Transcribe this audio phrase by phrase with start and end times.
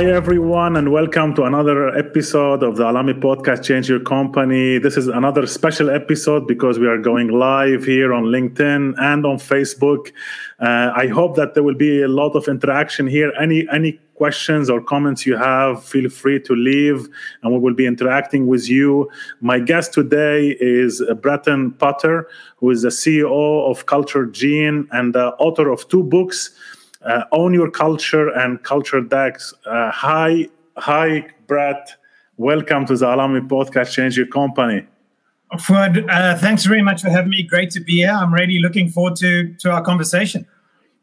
[0.00, 4.78] Hi, everyone, and welcome to another episode of the Alami podcast Change Your Company.
[4.78, 9.36] This is another special episode because we are going live here on LinkedIn and on
[9.36, 10.10] Facebook.
[10.58, 13.30] Uh, I hope that there will be a lot of interaction here.
[13.38, 17.06] Any, any questions or comments you have, feel free to leave,
[17.42, 19.10] and we will be interacting with you.
[19.42, 25.68] My guest today is Bretton Putter, who is the CEO of CultureGene and the author
[25.68, 26.52] of two books
[27.02, 29.54] uh, own your culture and culture decks.
[29.66, 31.96] Uh, hi, hi, Brett.
[32.36, 33.92] Welcome to the Alami podcast.
[33.92, 34.86] Change your company.
[35.58, 37.42] Fuad, uh, thanks very much for having me.
[37.42, 38.12] Great to be here.
[38.12, 40.46] I'm really looking forward to to our conversation.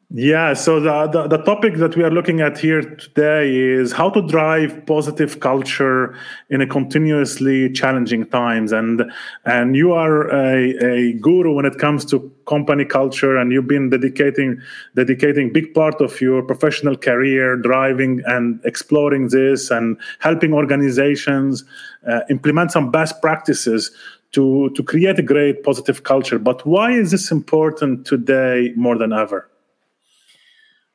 [0.09, 4.09] Yeah, so the, the, the, topic that we are looking at here today is how
[4.11, 6.15] to drive positive culture
[6.49, 8.71] in a continuously challenging times.
[8.71, 9.03] And
[9.43, 13.89] and you are a, a guru when it comes to company culture, and you've been
[13.89, 14.61] dedicating
[14.95, 21.65] dedicating big part of your professional career driving and exploring this and helping organizations
[22.07, 23.91] uh, implement some best practices
[24.31, 26.39] to to create a great positive culture.
[26.39, 29.49] But why is this important today more than ever?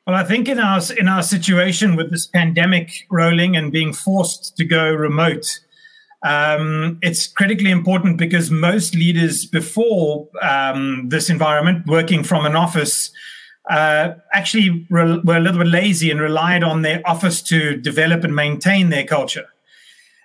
[0.05, 4.57] Well, I think in our in our situation with this pandemic rolling and being forced
[4.57, 5.45] to go remote,
[6.23, 13.11] um, it's critically important because most leaders before um, this environment, working from an office,
[13.69, 18.25] uh, actually re- were a little bit lazy and relied on their office to develop
[18.25, 19.47] and maintain their culture.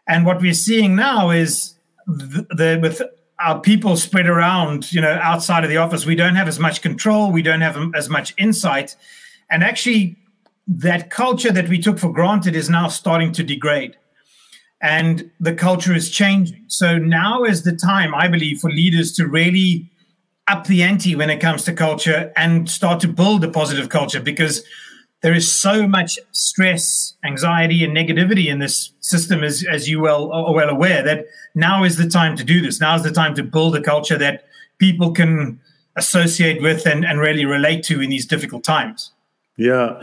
[0.08, 1.74] And what we're seeing now is
[2.08, 3.00] the, the with
[3.38, 6.82] our people spread around, you know, outside of the office, we don't have as much
[6.82, 8.96] control, we don't have as much insight
[9.50, 10.16] and actually,
[10.66, 13.96] that culture that we took for granted is now starting to degrade.
[14.80, 16.64] And the culture is changing.
[16.68, 19.90] So now is the time, I believe, for leaders to really
[20.46, 24.20] up the ante when it comes to culture and start to build a positive culture
[24.20, 24.62] because
[25.20, 30.30] there is so much stress, anxiety, and negativity in this system, as, as you well
[30.30, 32.80] are well aware, that now is the time to do this.
[32.80, 34.44] Now is the time to build a culture that
[34.78, 35.60] people can
[35.96, 39.10] associate with and, and really relate to in these difficult times.
[39.58, 40.00] Yeah.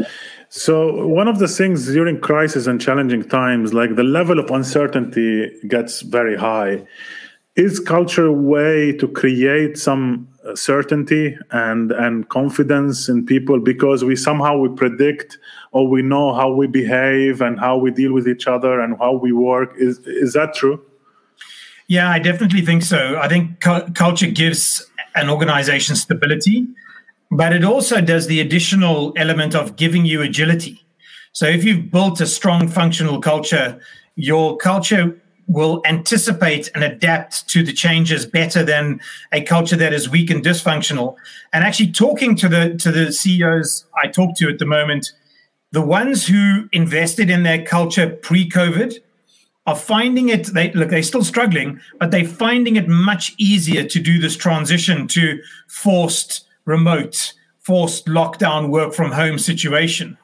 [0.49, 5.49] So one of the things during crisis and challenging times, like the level of uncertainty
[5.67, 6.85] gets very high.
[7.55, 14.03] Is culture a way to create some uh, certainty and and confidence in people because
[14.03, 15.37] we somehow we predict
[15.71, 19.13] or we know how we behave and how we deal with each other and how
[19.13, 20.83] we work is is that true
[21.87, 24.85] yeah i definitely think so i think cu- culture gives
[25.15, 26.67] an organization stability
[27.35, 30.81] but it also does the additional element of giving you agility.
[31.33, 33.79] So if you've built a strong functional culture,
[34.15, 39.01] your culture will anticipate and adapt to the changes better than
[39.33, 41.15] a culture that is weak and dysfunctional.
[41.51, 45.11] And actually talking to the to the CEOs I talk to at the moment,
[45.71, 48.95] the ones who invested in their culture pre-COVID
[49.67, 53.99] are finding it they look they're still struggling, but they're finding it much easier to
[53.99, 60.17] do this transition to forced remote, forced lockdown, work from home situation.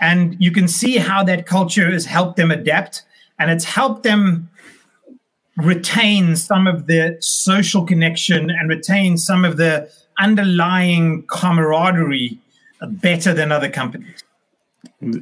[0.00, 3.04] And you can see how that culture has helped them adapt
[3.38, 4.48] and it's helped them
[5.56, 12.38] retain some of the social connection and retain some of the underlying camaraderie
[12.86, 14.24] better than other companies.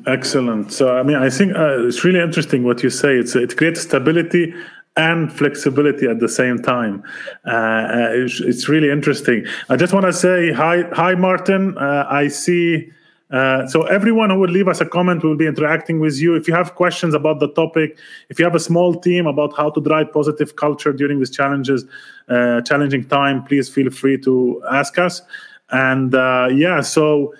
[0.07, 0.73] Excellent.
[0.73, 3.17] So, I mean, I think uh, it's really interesting what you say.
[3.17, 4.55] It's it creates stability
[5.01, 7.03] and flexibility at the same time.
[7.47, 9.47] Uh, uh, it's, it's, really interesting.
[9.71, 11.63] I just want to say hi, hi, Martin.
[11.79, 12.91] Uh, I see.
[13.31, 16.35] Uh, so everyone who will leave us a comment will be interacting with you.
[16.35, 17.97] If you have questions about the topic,
[18.29, 21.85] if you have a small team about how to drive positive culture during these challenges,
[22.29, 25.23] uh, challenging time, please feel free to ask us.
[25.71, 27.33] And uh, yeah, so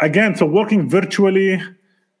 [0.00, 1.60] again, so working virtually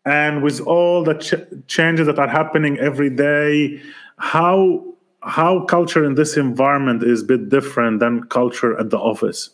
[0.04, 3.80] and with all the ch- changes that are happening every day
[4.18, 4.84] how
[5.22, 9.50] how culture in this environment is a bit different than culture at the office?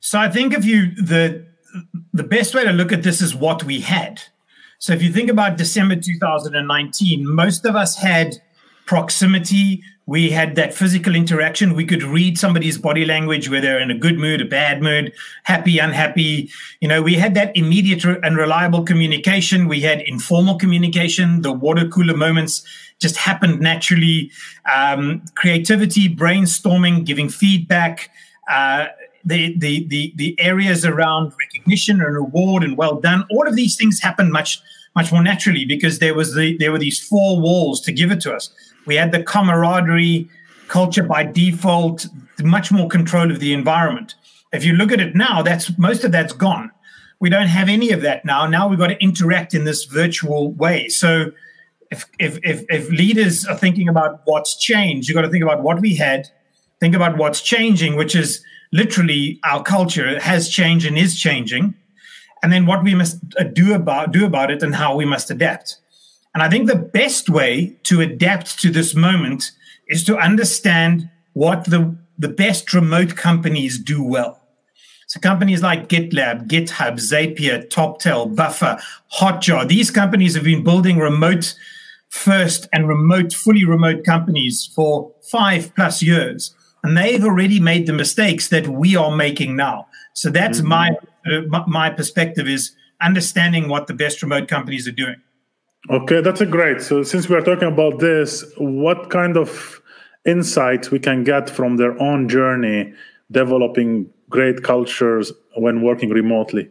[0.00, 1.44] So i think if you the
[2.12, 4.20] the best way to look at this is what we had.
[4.78, 8.36] So if you think about december 2019 most of us had
[8.86, 9.82] proximity
[10.12, 11.72] we had that physical interaction.
[11.72, 15.10] We could read somebody's body language, whether they're in a good mood, a bad mood,
[15.44, 16.50] happy, unhappy.
[16.82, 19.68] You know, we had that immediate and reliable communication.
[19.68, 21.40] We had informal communication.
[21.40, 22.62] The water cooler moments
[22.98, 24.30] just happened naturally.
[24.70, 28.10] Um, creativity, brainstorming, giving feedback.
[28.50, 28.88] Uh,
[29.24, 33.24] the, the the the areas around recognition and reward and well done.
[33.30, 34.60] All of these things happened much
[34.94, 38.20] much more naturally because there was the there were these four walls to give it
[38.20, 38.50] to us
[38.86, 40.28] we had the camaraderie
[40.68, 42.06] culture by default,
[42.42, 44.14] much more control of the environment.
[44.52, 46.70] If you look at it now, that's most of that's gone.
[47.20, 48.46] we don't have any of that now.
[48.46, 50.88] Now we've got to interact in this virtual way.
[50.88, 51.30] So
[51.90, 55.62] if if if, if leaders are thinking about what's changed, you've got to think about
[55.62, 56.28] what we had,
[56.80, 58.42] think about what's changing, which is
[58.72, 61.74] literally our culture has changed and is changing,
[62.42, 65.30] and then what we must uh, do about do about it and how we must
[65.30, 65.78] adapt.
[66.34, 69.50] And I think the best way to adapt to this moment
[69.88, 74.38] is to understand what the the best remote companies do well.
[75.06, 78.78] So companies like GitLab, GitHub, Zapier, TopTal, Buffer,
[79.18, 81.54] Hotjar, these companies have been building remote
[82.08, 86.54] first and remote, fully remote companies for five plus years.
[86.82, 89.86] And they've already made the mistakes that we are making now.
[90.14, 90.68] So that's mm-hmm.
[90.68, 90.90] my,
[91.26, 95.16] uh, my perspective is understanding what the best remote companies are doing.
[95.90, 96.80] Okay, that's a great.
[96.80, 99.80] So since we are talking about this, what kind of
[100.24, 102.92] insights we can get from their own journey
[103.30, 106.70] developing great cultures when working remotely?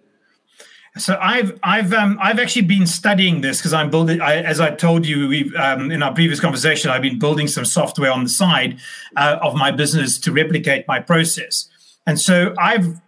[0.98, 4.20] So I've I've um, I've actually been studying this because I'm building.
[4.20, 7.64] I, as I told you, we um, in our previous conversation, I've been building some
[7.64, 8.78] software on the side
[9.16, 11.70] uh, of my business to replicate my process.
[12.06, 13.00] And so I've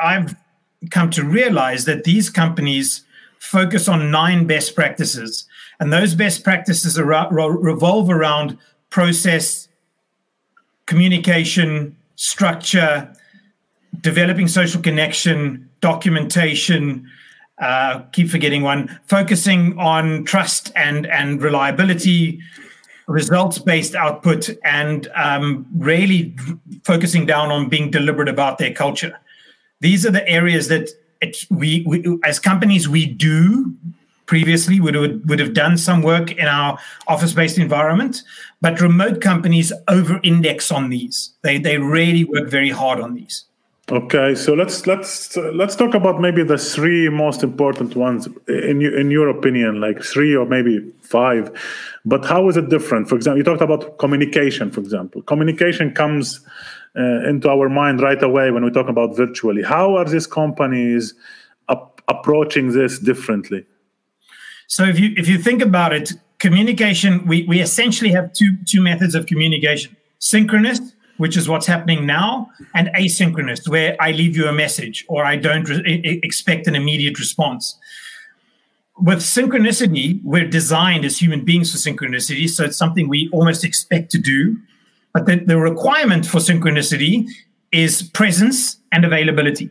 [0.00, 0.36] I've
[0.90, 3.04] come to realize that these companies
[3.40, 5.44] focus on nine best practices,
[5.80, 8.56] and those best practices are, revolve around
[8.90, 9.66] process,
[10.86, 13.12] communication, structure,
[14.00, 17.10] developing social connection, documentation.
[17.62, 19.00] Uh, keep forgetting one.
[19.06, 22.40] Focusing on trust and and reliability,
[23.06, 26.36] results based output, and um, really
[26.84, 29.16] focusing down on being deliberate about their culture.
[29.80, 33.74] These are the areas that it, we, we as companies we do
[34.26, 38.22] previously would have, would have done some work in our office based environment,
[38.60, 41.32] but remote companies over index on these.
[41.42, 43.44] They, they really work very hard on these.
[43.90, 49.10] Okay, so let's let's let's talk about maybe the three most important ones in in
[49.10, 51.50] your opinion, like three or maybe five.
[52.04, 53.08] But how is it different?
[53.08, 54.70] For example, you talked about communication.
[54.70, 56.40] For example, communication comes
[56.96, 59.64] uh, into our mind right away when we talk about virtually.
[59.64, 61.14] How are these companies
[61.68, 63.66] ap- approaching this differently?
[64.68, 68.80] So if you if you think about it, communication we we essentially have two two
[68.80, 70.80] methods of communication: synchronous
[71.22, 75.36] which is what's happening now, and asynchronous, where I leave you a message or I
[75.36, 77.78] don't re- expect an immediate response.
[78.98, 84.10] With synchronicity, we're designed as human beings for synchronicity, so it's something we almost expect
[84.10, 84.56] to do.
[85.14, 87.28] But the, the requirement for synchronicity
[87.70, 89.70] is presence and availability.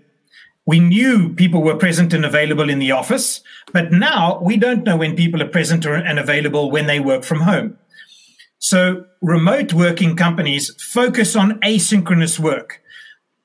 [0.66, 3.42] We knew people were present and available in the office,
[3.74, 7.42] but now we don't know when people are present and available when they work from
[7.42, 7.78] home.
[8.64, 12.80] So, remote working companies focus on asynchronous work.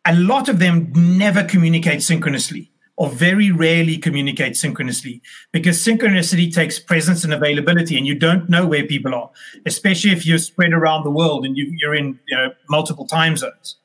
[0.05, 5.23] A lot of them never communicate synchronously or very rarely communicate synchronously
[5.53, 9.31] because synchronicity takes presence and availability and you don't know where people are
[9.67, 13.37] especially if you're spread around the world and you, are in you know, multiple time
[13.37, 13.77] zones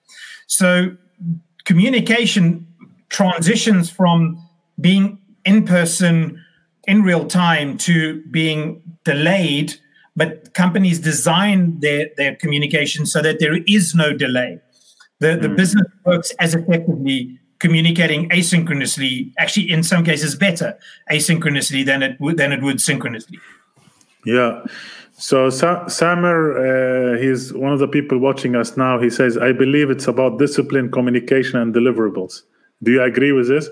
[0.47, 0.95] so
[1.65, 2.65] communication
[3.09, 4.41] transitions from
[4.79, 6.41] being in person
[6.87, 9.75] in real time to being delayed
[10.15, 14.59] but companies design their, their communication so that there is no delay.
[15.19, 15.55] The, the mm.
[15.55, 20.77] business works as effectively communicating asynchronously, actually, in some cases, better
[21.11, 23.39] asynchronously than it would, than it would synchronously.
[24.25, 24.63] Yeah.
[25.13, 28.99] So Sa- Samer, uh, he's one of the people watching us now.
[28.99, 32.41] He says, "I believe it's about discipline, communication, and deliverables."
[32.81, 33.69] Do you agree with this?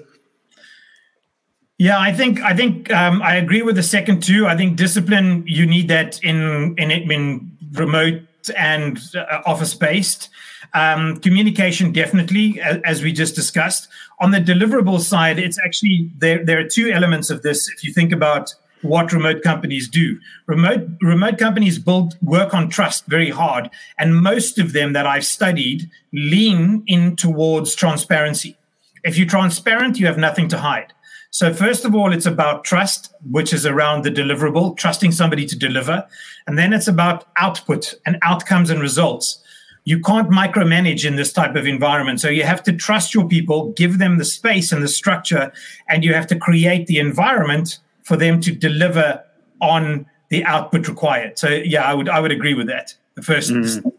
[1.79, 4.45] Yeah, I think I think um, I agree with the second two.
[4.45, 8.21] I think discipline you need that in in in remote
[8.57, 10.27] and uh, office based.
[10.73, 13.87] Um, communication definitely, as, as, we just discussed.
[14.19, 16.45] On the deliverable side, it's actually there.
[16.45, 17.69] There are two elements of this.
[17.69, 23.05] If you think about what remote companies do, remote remote companies build work on trust
[23.05, 28.57] very hard, and most of them that I've studied lean in towards transparency.
[29.05, 30.91] If you're transparent, you have nothing to hide.
[31.31, 35.57] So, first of all, it's about trust, which is around the deliverable, trusting somebody to
[35.57, 36.05] deliver.
[36.47, 39.41] And then it's about output and outcomes and results.
[39.85, 42.19] You can't micromanage in this type of environment.
[42.19, 45.51] So, you have to trust your people, give them the space and the structure,
[45.87, 49.23] and you have to create the environment for them to deliver
[49.61, 51.37] on the output required.
[51.37, 52.95] So, yeah, I would I would agree with that.
[53.15, 53.51] The first.
[53.51, 53.93] Mm.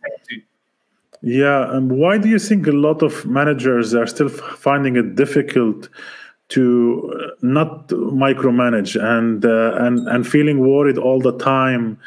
[1.22, 5.90] Yeah, and why do you think a lot of managers are still finding it difficult
[6.50, 11.98] to uh, not micromanage and uh, and and feeling worried all the time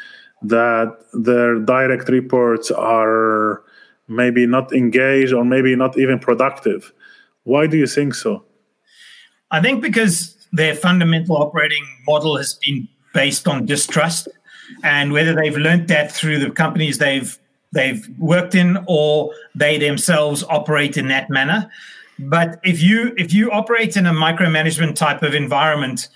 [0.42, 3.62] that their direct reports are
[4.08, 6.92] maybe not engaged or maybe not even productive
[7.44, 8.44] why do you think so
[9.50, 14.28] I think because their fundamental operating model has been based on distrust,
[14.82, 17.38] and whether they've learned that through the companies they've
[17.72, 21.70] they've worked in or they themselves operate in that manner.
[22.18, 26.08] But if you if you operate in a micromanagement type of environment,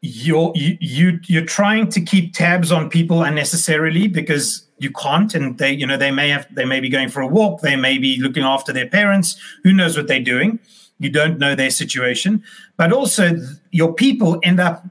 [0.00, 5.58] you're you, you you're trying to keep tabs on people unnecessarily because you can't and
[5.58, 7.98] they you know they may have they may be going for a walk they may
[7.98, 10.60] be looking after their parents who knows what they're doing
[10.98, 12.42] you don't know their situation.
[12.76, 13.36] But also
[13.70, 14.84] your people end up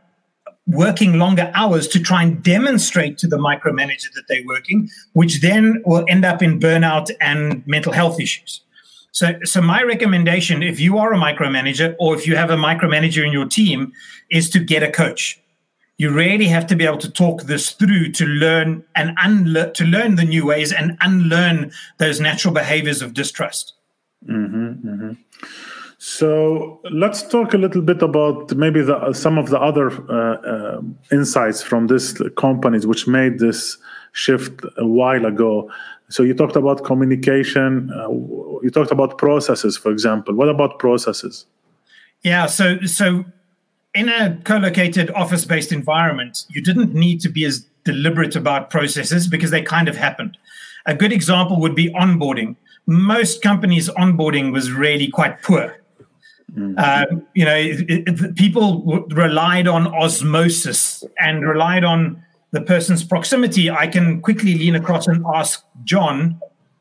[0.67, 5.81] working longer hours to try and demonstrate to the micromanager that they're working which then
[5.85, 8.59] will end up in burnout and mental health issues
[9.11, 13.25] so, so my recommendation, if you are a micromanager or if you have a micromanager
[13.25, 13.91] in your team,
[14.29, 15.39] is to get a coach.
[15.97, 19.83] You really have to be able to talk this through to learn and unlearn to
[19.83, 23.73] learn the new ways and unlearn those natural behaviors of distrust.
[24.27, 25.11] Mm-hmm, mm-hmm.
[25.99, 30.81] So let's talk a little bit about maybe the, some of the other uh, uh,
[31.11, 33.77] insights from these companies which made this
[34.11, 35.71] shift a while ago.
[36.09, 37.91] So you talked about communication.
[37.91, 38.09] Uh,
[38.63, 40.33] you talked about processes, for example.
[40.33, 41.45] What about processes?
[42.23, 42.45] Yeah.
[42.45, 43.25] So so
[43.93, 49.51] in a co-located office-based environment, you didn't need to be as deliberate about processes because
[49.51, 50.37] they kind of happened.
[50.85, 52.55] A good example would be onboarding.
[52.85, 55.75] Most companies' onboarding was really quite poor.
[56.53, 56.79] Mm-hmm.
[56.79, 62.23] Um, you know, it, it, people relied on osmosis and relied on
[62.57, 66.39] the person's proximity, I can quickly lean across and ask John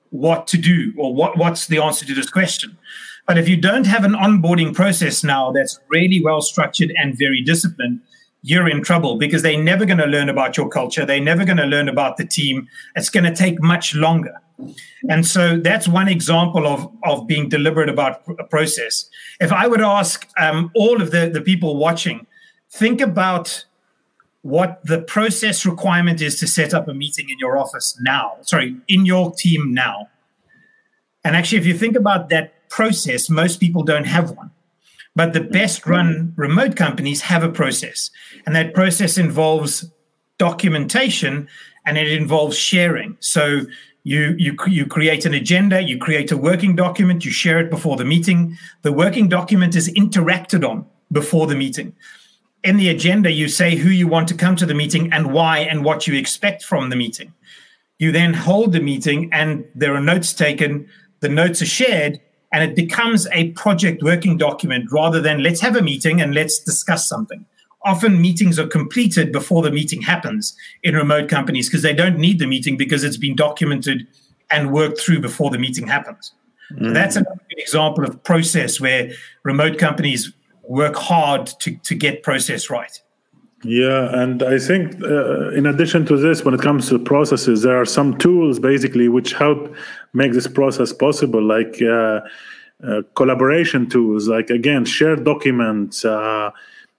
[0.08, 2.78] what to do or what, what's the answer to this question.
[3.26, 7.42] But if you don't have an onboarding process now that's really well structured and very
[7.42, 8.00] disciplined,
[8.40, 11.04] you're in trouble because they're never going to learn about your culture.
[11.04, 12.68] They're never going to learn about the team.
[12.94, 14.40] It's going to take much longer.
[15.10, 19.10] And so that's one example of, of being deliberate about a process.
[19.40, 22.26] If I would ask um, all of the, the people watching,
[22.70, 23.66] think about
[24.46, 28.76] what the process requirement is to set up a meeting in your office now, sorry,
[28.86, 30.08] in your team now.
[31.24, 34.52] And actually, if you think about that process, most people don't have one.
[35.16, 35.90] But the best mm-hmm.
[35.90, 38.10] run remote companies have a process.
[38.46, 39.90] And that process involves
[40.38, 41.48] documentation
[41.84, 43.16] and it involves sharing.
[43.18, 43.62] So
[44.04, 47.96] you, you, you create an agenda, you create a working document, you share it before
[47.96, 48.56] the meeting.
[48.82, 51.96] The working document is interacted on before the meeting
[52.66, 55.58] in the agenda, you say who you want to come to the meeting and why
[55.58, 57.32] and what you expect from the meeting.
[58.00, 60.88] You then hold the meeting and there are notes taken,
[61.20, 62.20] the notes are shared,
[62.52, 66.58] and it becomes a project working document rather than let's have a meeting and let's
[66.58, 67.46] discuss something.
[67.84, 72.40] Often meetings are completed before the meeting happens in remote companies because they don't need
[72.40, 74.08] the meeting because it's been documented
[74.50, 76.32] and worked through before the meeting happens.
[76.72, 76.88] Mm.
[76.88, 79.12] So that's an example of process where
[79.44, 80.32] remote companies
[80.68, 83.00] work hard to, to get process right.
[83.62, 87.80] Yeah, and I think uh, in addition to this, when it comes to processes, there
[87.80, 89.74] are some tools basically which help
[90.12, 92.20] make this process possible, like uh,
[92.86, 96.50] uh, collaboration tools, like again shared documents, uh,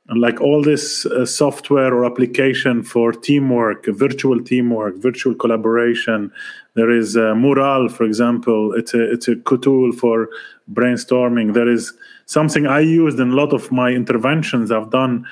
[0.10, 6.32] and like all this uh, software or application for teamwork, virtual teamwork, virtual collaboration.
[6.74, 8.74] There is uh, Mural, for example.
[8.74, 10.30] It's a it's a tool for
[10.74, 11.54] brainstorming.
[11.54, 11.94] There is
[12.28, 15.26] something I used in a lot of my interventions I've done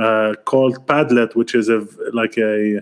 [0.00, 2.80] uh, called Padlet, which is a like a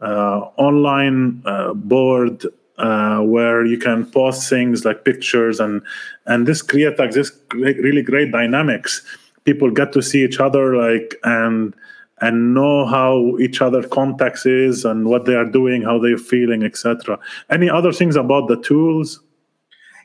[0.00, 2.46] uh, online uh, board
[2.78, 5.82] uh, where you can post things like pictures and
[6.26, 9.02] and this creates like this great, really great dynamics.
[9.44, 11.74] People get to see each other like and
[12.20, 16.62] and know how each other context is and what they are doing, how they're feeling,
[16.62, 17.18] etc.
[17.50, 19.20] Any other things about the tools?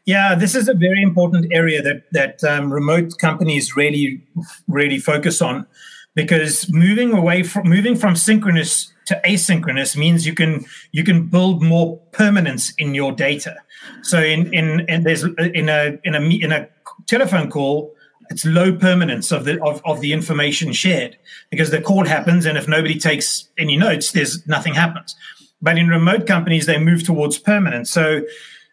[0.06, 4.24] Yeah, this is a very important area that that um, remote companies really
[4.68, 5.68] really focus on
[6.16, 11.62] because moving away from moving from synchronous to asynchronous means you can you can build
[11.62, 13.56] more permanence in your data.
[14.02, 16.68] So in in, in there's in a in a in a
[17.08, 17.94] telephone call
[18.30, 21.18] it's low permanence of the of, of the information shared
[21.50, 25.16] because the call happens and if nobody takes any notes there's nothing happens
[25.62, 28.22] but in remote companies they move towards permanence so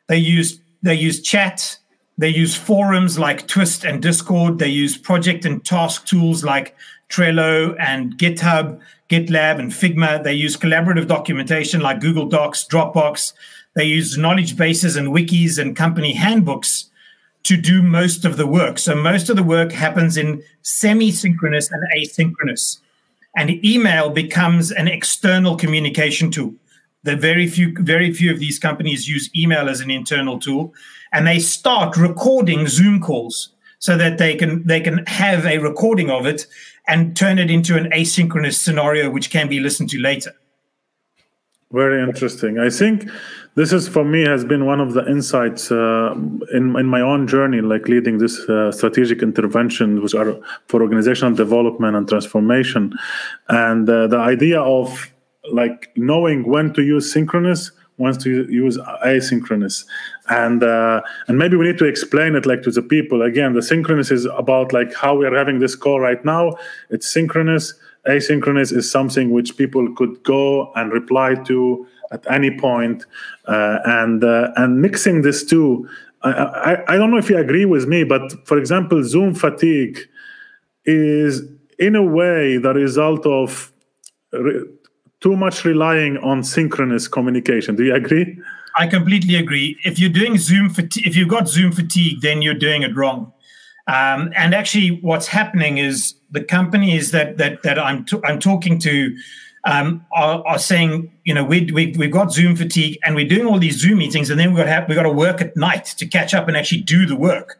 [0.08, 1.78] they use they use chat.
[2.18, 4.58] They use forums like Twist and Discord.
[4.58, 6.76] They use project and task tools like
[7.08, 10.22] Trello and GitHub, GitLab, and Figma.
[10.22, 13.32] They use collaborative documentation like Google Docs, Dropbox.
[13.74, 16.90] They use knowledge bases and wikis and company handbooks
[17.44, 18.78] to do most of the work.
[18.78, 22.78] So most of the work happens in semi-synchronous and asynchronous.
[23.36, 26.54] And email becomes an external communication tool.
[27.04, 30.74] The very few, very few of these companies use email as an internal tool,
[31.12, 33.54] and they start recording Zoom calls.
[33.78, 36.46] so that they can they can have a recording of it
[36.86, 40.32] and turn it into an asynchronous scenario which can be listened to later.
[41.70, 42.58] Very interesting.
[42.58, 43.10] I think
[43.54, 46.14] this is for me has been one of the insights uh,
[46.52, 50.34] in in my own journey, like leading this uh, strategic intervention, which are
[50.66, 52.94] for organizational development and transformation,
[53.48, 55.12] and uh, the idea of
[55.52, 59.84] like knowing when to use synchronous wants to use asynchronous.
[60.28, 63.22] And uh, and maybe we need to explain it like to the people.
[63.22, 66.56] Again the synchronous is about like how we are having this call right now.
[66.90, 67.74] It's synchronous.
[68.06, 73.04] Asynchronous is something which people could go and reply to at any point.
[73.46, 75.88] Uh, and uh, and mixing this two
[76.22, 79.98] I, I, I don't know if you agree with me but for example zoom fatigue
[80.84, 81.42] is
[81.78, 83.72] in a way the result of
[84.32, 84.64] re-
[85.20, 87.76] too much relying on synchronous communication.
[87.76, 88.38] Do you agree?
[88.76, 89.76] I completely agree.
[89.84, 93.32] If you're doing Zoom fatigue, if you've got Zoom fatigue, then you're doing it wrong.
[93.88, 98.78] Um, and actually, what's happening is the companies that that that I'm t- I'm talking
[98.80, 99.16] to
[99.64, 103.46] um, are, are, saying, you know, we, we we've got Zoom fatigue, and we're doing
[103.46, 106.06] all these Zoom meetings, and then we've got we got to work at night to
[106.06, 107.58] catch up and actually do the work.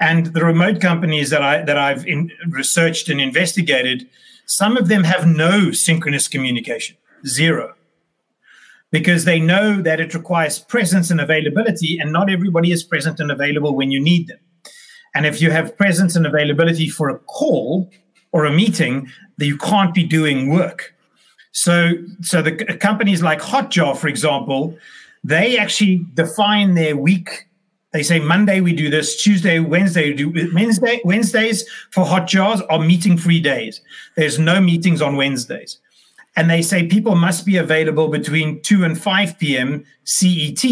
[0.00, 4.08] And the remote companies that I that I've in, researched and investigated
[4.46, 6.96] some of them have no synchronous communication,
[7.26, 7.74] zero,
[8.90, 13.30] because they know that it requires presence and availability, and not everybody is present and
[13.30, 14.38] available when you need them.
[15.14, 17.90] And if you have presence and availability for a call
[18.32, 20.94] or a meeting, then you can't be doing work.
[21.52, 24.76] So, so the companies like Hotjar, for example,
[25.22, 27.48] they actually define their week
[27.94, 31.00] they say Monday we do this, Tuesday, Wednesday we do Wednesday.
[31.04, 33.80] Wednesdays for Hotjars are meeting free days.
[34.16, 35.78] There's no meetings on Wednesdays.
[36.34, 39.84] And they say people must be available between 2 and 5 p.m.
[40.02, 40.64] CET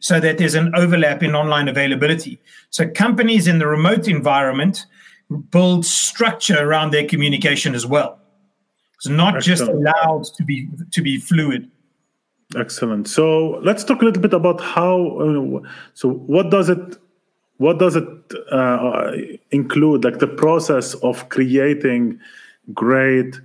[0.00, 2.38] so that there's an overlap in online availability.
[2.68, 4.84] So companies in the remote environment
[5.50, 8.20] build structure around their communication as well.
[8.96, 11.70] It's not just allowed to be to be fluid.
[12.54, 13.08] Excellent.
[13.08, 15.18] So let's talk a little bit about how.
[15.18, 16.96] Uh, so what does it
[17.56, 18.08] what does it
[18.52, 19.12] uh,
[19.50, 20.04] include?
[20.04, 22.20] Like the process of creating
[22.72, 23.40] great,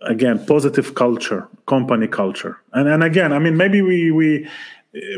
[0.00, 4.48] again, positive culture, company culture, and and again, I mean, maybe we we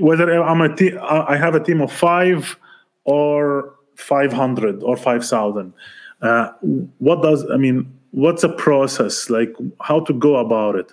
[0.01, 2.59] whether I'm a te- I have a team of five
[3.05, 5.73] or five hundred or five thousand.
[6.21, 6.51] Uh,
[6.99, 7.91] what does I mean?
[8.11, 9.55] What's a process like?
[9.81, 10.93] How to go about it?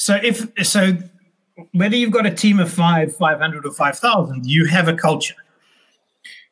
[0.00, 0.96] So if so,
[1.72, 4.94] whether you've got a team of five, five hundred, or five thousand, you have a
[4.94, 5.34] culture.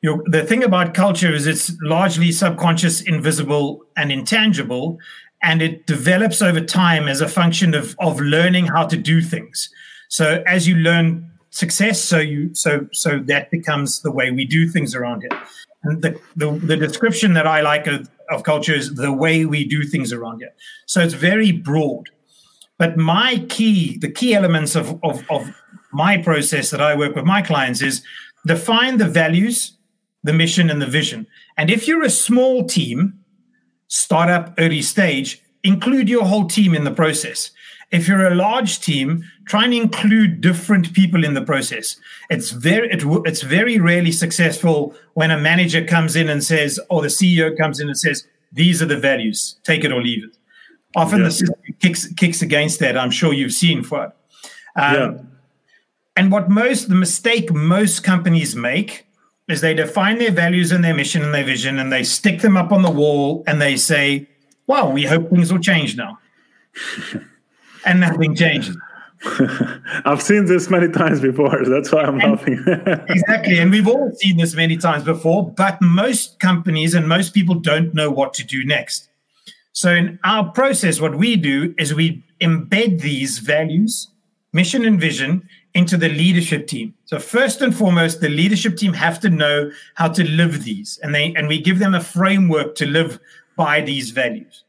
[0.03, 4.99] The thing about culture is it's largely subconscious, invisible, and intangible,
[5.43, 9.71] and it develops over time as a function of of learning how to do things.
[10.09, 14.69] So as you learn success, so you so so that becomes the way we do
[14.69, 15.41] things around here.
[15.85, 19.65] And the the, the description that I like of, of culture is the way we
[19.65, 20.53] do things around here.
[20.85, 22.11] So it's very broad.
[22.79, 25.51] But my key, the key elements of, of, of
[25.93, 28.03] my process that I work with my clients is
[28.47, 29.77] define the values,
[30.23, 31.27] the mission, and the vision.
[31.57, 33.19] And if you're a small team,
[33.89, 37.51] startup, early stage, include your whole team in the process.
[37.91, 41.97] If you're a large team, try and include different people in the process.
[42.29, 47.01] It's very it, it's very rarely successful when a manager comes in and says, or
[47.01, 49.59] the CEO comes in and says, "These are the values.
[49.65, 50.38] Take it or leave it."
[50.97, 51.25] Often yeah.
[51.25, 52.97] the system kicks kicks against that.
[52.97, 54.13] I'm sure you've seen Fuad.
[54.77, 55.13] Um, yeah.
[56.17, 59.07] And what most the mistake most companies make
[59.49, 62.57] is they define their values and their mission and their vision, and they stick them
[62.57, 64.29] up on the wall, and they say,
[64.67, 66.19] "Well, we hope things will change now,"
[67.85, 68.77] and nothing changes.
[70.05, 71.65] I've seen this many times before.
[71.65, 72.65] That's why I'm and, laughing.
[73.09, 73.59] exactly.
[73.59, 77.95] And we've all seen this many times before, but most companies and most people don't
[77.95, 79.09] know what to do next.
[79.79, 84.09] So, in our process, what we do is we embed these values,
[84.53, 86.95] mission, and vision into the leadership team.
[87.05, 91.15] So, first and foremost, the leadership team have to know how to live these, and
[91.15, 93.21] they and we give them a framework to live
[93.55, 94.65] by these values.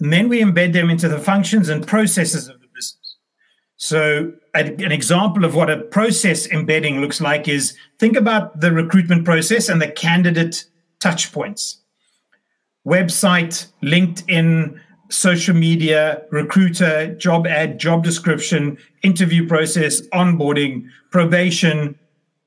[0.00, 3.18] And then we embed them into the functions and processes of the business.
[3.76, 9.24] So, an example of what a process embedding looks like is think about the recruitment
[9.24, 10.64] process and the candidate
[10.98, 11.81] touch points
[12.86, 21.98] website, LinkedIn, social media, recruiter, job ad, job description, interview process, onboarding, probation,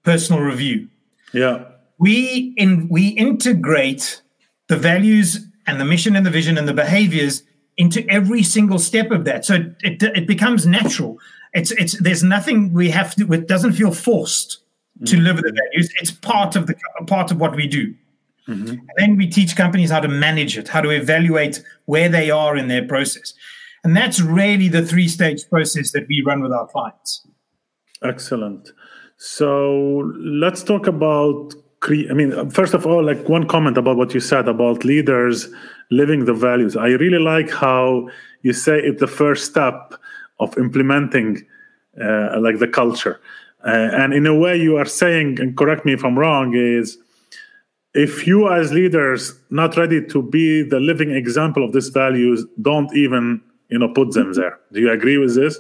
[0.03, 0.87] personal review.
[1.33, 1.65] Yeah.
[1.99, 4.21] We in we integrate
[4.67, 7.43] the values and the mission and the vision and the behaviors
[7.77, 9.45] into every single step of that.
[9.45, 11.19] So it, it becomes natural.
[11.53, 14.61] It's it's there's nothing we have to it doesn't feel forced.
[14.99, 15.05] mm-hmm.
[15.05, 15.93] to live the values.
[16.01, 16.75] It's part of the
[17.07, 17.93] part of what we do.
[18.47, 18.69] Mm-hmm.
[18.69, 22.55] And then we teach companies how to manage it, how to evaluate where they are
[22.55, 23.33] in their process.
[23.83, 27.25] And that's really the three stage process that we run with our clients.
[28.03, 28.71] Excellent.
[29.17, 31.53] So let's talk about.
[31.81, 35.47] Cre- I mean, first of all, like one comment about what you said about leaders
[35.91, 36.75] living the values.
[36.75, 38.09] I really like how
[38.41, 39.93] you say it's the first step
[40.39, 41.45] of implementing,
[42.01, 43.19] uh, like the culture.
[43.65, 46.97] Uh, and in a way, you are saying, and correct me if I'm wrong, is
[47.95, 52.95] if you as leaders not ready to be the living example of these values, don't
[52.95, 54.59] even you know put them there.
[54.73, 55.59] Do you agree with this?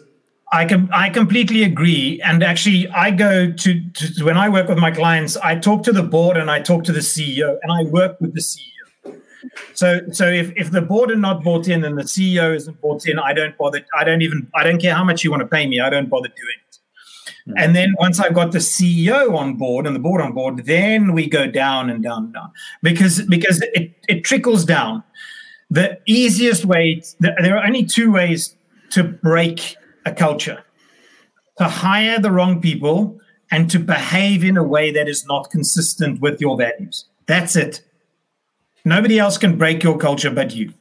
[0.51, 2.21] I can I completely agree.
[2.21, 5.91] And actually, I go to, to, when I work with my clients, I talk to
[5.91, 8.61] the board and I talk to the CEO, and I work with the CEO.
[9.73, 13.07] So so if, if the board are not bought in and the CEO isn't bought
[13.07, 13.85] in, I don't bother.
[13.97, 15.79] I don't even I don't care how much you want to pay me.
[15.79, 16.59] I don't bother doing.
[17.45, 17.53] Hmm.
[17.57, 21.13] And then once I've got the CEO on board and the board on board, then
[21.13, 25.03] we go down and down and down because because it, it trickles down.
[25.69, 28.55] The easiest way there are only two ways
[28.91, 30.63] to break a culture,
[31.57, 33.19] to hire the wrong people
[33.51, 37.05] and to behave in a way that is not consistent with your values.
[37.27, 37.81] That's it.
[38.83, 40.71] Nobody else can break your culture but you.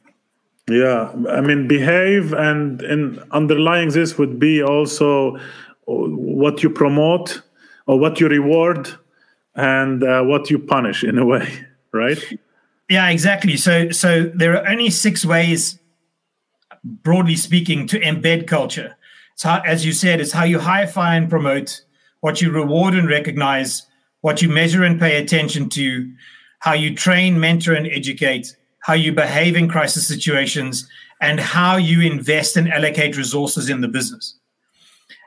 [0.69, 5.37] Yeah, I mean, behave and and underlying this would be also
[5.85, 7.41] what you promote
[7.87, 8.89] or what you reward
[9.55, 12.17] and uh, what you punish in a way, right?
[12.89, 13.57] Yeah, exactly.
[13.57, 15.79] So so there are only six ways,
[16.83, 18.95] broadly speaking, to embed culture.
[19.35, 21.81] So, as you said, it's how you fire, and promote,
[22.21, 23.85] what you reward and recognize,
[24.21, 26.09] what you measure and pay attention to,
[26.59, 30.87] how you train, mentor, and educate, how you behave in crisis situations,
[31.19, 34.37] and how you invest and allocate resources in the business.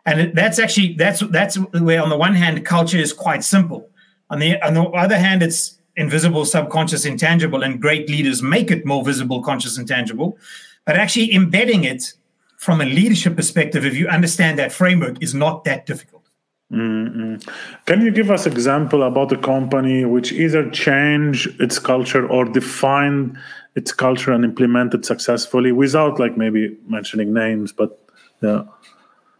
[0.06, 3.88] And that's actually that's that's where, on the one hand, culture is quite simple.
[4.30, 8.86] On the on the other hand, it's invisible, subconscious, intangible, and great leaders make it
[8.86, 10.38] more visible, conscious, and tangible.
[10.86, 12.14] But actually embedding it
[12.56, 16.24] from a leadership perspective, if you understand that framework, is not that difficult.
[16.72, 17.48] Mm-hmm.
[17.86, 23.38] Can you give us example about a company which either change its culture or define
[23.74, 27.98] its culture and implement it successfully without like maybe mentioning names, but
[28.42, 28.64] yeah.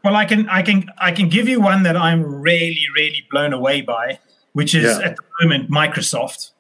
[0.09, 3.53] Well, I can, I can, I can give you one that I'm really, really blown
[3.53, 4.19] away by,
[4.55, 5.05] which is yeah.
[5.05, 6.53] at the moment Microsoft.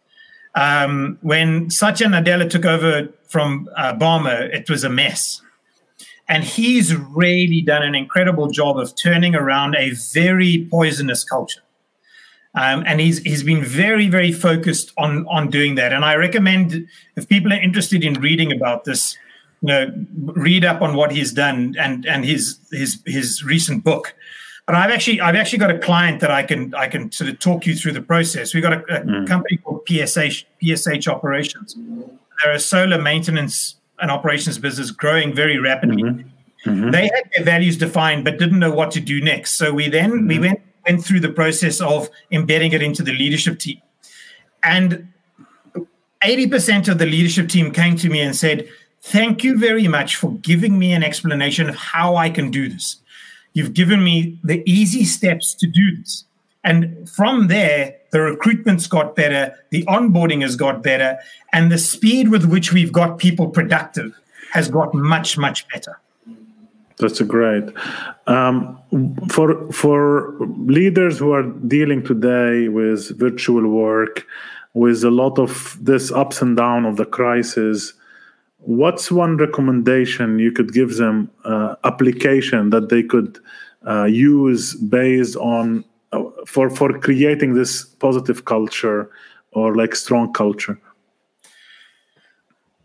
[0.54, 5.40] Um, when Satya Nadella took over from uh, Ballmer, it was a mess.
[6.28, 11.62] And he's really done an incredible job of turning around a very poisonous culture.
[12.54, 15.94] Um, and he's he's been very very focused on on doing that.
[15.94, 19.16] And I recommend if people are interested in reading about this,
[19.60, 24.14] you know, read up on what he's done and and his his his recent book.
[24.66, 27.38] But I've actually I've actually got a client that I can I can sort of
[27.38, 28.54] talk you through the process.
[28.54, 29.26] We've got a, a mm.
[29.26, 31.74] company called PSH PSH Operations.
[32.44, 36.02] They're a solar maintenance and operations business growing very rapidly.
[36.02, 36.70] Mm-hmm.
[36.70, 36.90] Mm-hmm.
[36.90, 39.54] They had their values defined, but didn't know what to do next.
[39.56, 40.28] So we then mm-hmm.
[40.28, 43.80] we went went through the process of embedding it into the leadership team,
[44.62, 45.08] and
[46.22, 48.68] eighty percent of the leadership team came to me and said,
[49.02, 52.96] "Thank you very much for giving me an explanation of how I can do this.
[53.52, 56.24] You've given me the easy steps to do this."
[56.64, 61.18] And from there, the recruitment's got better, the onboarding has got better,
[61.52, 64.12] and the speed with which we've got people productive
[64.52, 65.98] has got much, much better.
[66.98, 67.64] That's great.
[68.26, 68.78] Um,
[69.28, 70.34] for for
[70.66, 74.26] leaders who are dealing today with virtual work,
[74.74, 77.92] with a lot of this ups and down of the crisis,
[78.58, 81.30] what's one recommendation you could give them?
[81.44, 83.38] Uh, application that they could
[83.86, 85.84] uh, use based on
[86.46, 89.10] for for creating this positive culture
[89.52, 90.78] or like strong culture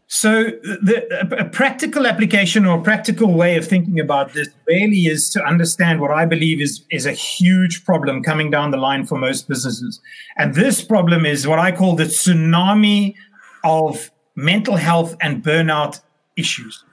[0.07, 5.43] so the, a practical application or practical way of thinking about this really is to
[5.43, 9.47] understand what i believe is is a huge problem coming down the line for most
[9.47, 10.01] businesses
[10.37, 13.15] and this problem is what i call the tsunami
[13.63, 16.01] of mental health and burnout
[16.35, 16.83] issues.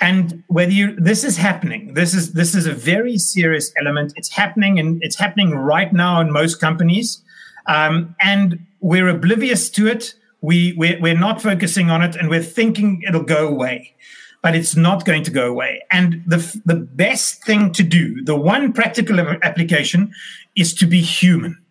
[0.00, 1.94] And whether you this is happening.
[1.94, 4.12] This is this is a very serious element.
[4.16, 7.22] It's happening and it's happening right now in most companies.
[7.66, 10.14] Um, and we're oblivious to it.
[10.40, 13.94] We we're, we're not focusing on it and we're thinking it'll go away
[14.42, 15.82] but it's not going to go away.
[15.90, 20.12] And the the best thing to do the one practical application
[20.54, 21.63] is to be human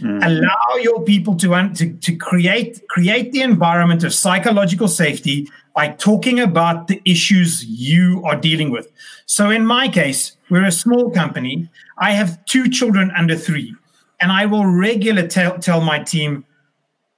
[0.00, 0.24] Mm.
[0.24, 6.38] Allow your people to, to to create create the environment of psychological safety by talking
[6.40, 8.88] about the issues you are dealing with.
[9.26, 11.68] So in my case, We're a small company.
[11.98, 13.74] I have two children under three,
[14.20, 16.44] and I will regularly tell, tell my team,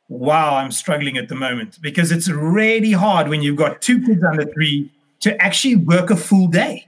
[0.08, 4.22] wow, I'm struggling at the moment because it's really hard when you've got two kids
[4.22, 6.86] under three to actually work a full day.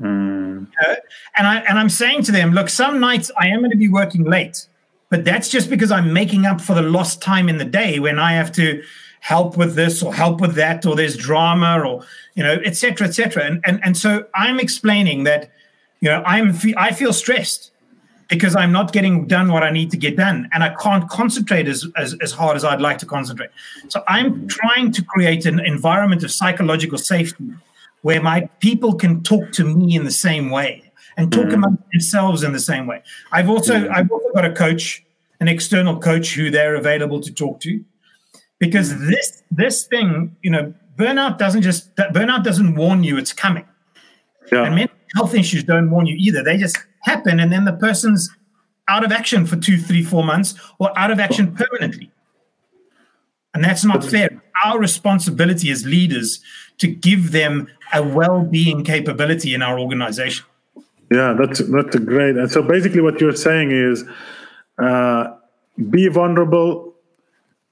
[0.00, 0.66] Mm.
[0.66, 0.96] You know?
[1.36, 3.88] And I and I'm saying to them, look, some nights I am going to be
[3.88, 4.66] working late,
[5.10, 8.18] but that's just because I'm making up for the lost time in the day when
[8.18, 8.82] I have to
[9.20, 13.06] help with this or help with that or there's drama or you know et cetera,
[13.06, 13.44] et cetera.
[13.44, 15.50] And and and so I'm explaining that
[16.00, 17.70] you know I'm I feel stressed
[18.28, 21.68] because I'm not getting done what I need to get done and I can't concentrate
[21.68, 23.50] as, as, as hard as I'd like to concentrate.
[23.88, 27.50] So I'm trying to create an environment of psychological safety
[28.00, 30.83] where my people can talk to me in the same way
[31.16, 31.54] and talk mm.
[31.54, 33.02] among themselves in the same way.
[33.32, 33.90] I've also mm.
[33.90, 35.04] I've also got a coach,
[35.40, 37.84] an external coach who they're available to talk to.
[38.58, 39.10] Because mm.
[39.10, 43.66] this this thing, you know, burnout doesn't just burnout doesn't warn you it's coming.
[44.52, 44.64] Yeah.
[44.64, 46.42] And mental health issues don't warn you either.
[46.42, 48.30] They just happen and then the person's
[48.88, 52.10] out of action for two, three, four months or out of action permanently.
[53.54, 54.42] And that's not fair.
[54.64, 56.40] Our responsibility as leaders
[56.78, 60.44] to give them a well-being capability in our organization.
[61.10, 62.36] Yeah, that's that's great.
[62.36, 64.04] And so basically, what you're saying is,
[64.78, 65.34] uh,
[65.90, 66.94] be vulnerable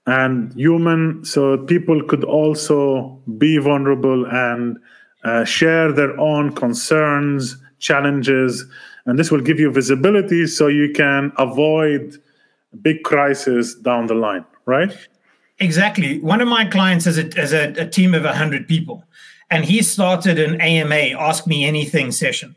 [0.07, 4.79] and human, so people could also be vulnerable and
[5.25, 8.65] uh, share their own concerns, challenges,
[9.07, 12.19] and this will give you visibility so you can avoid
[12.83, 14.97] big crisis down the line right?
[15.59, 16.19] Exactly.
[16.21, 19.05] One of my clients has a, has a, a team of 100 people
[19.51, 22.57] and he started an ama ask me anything session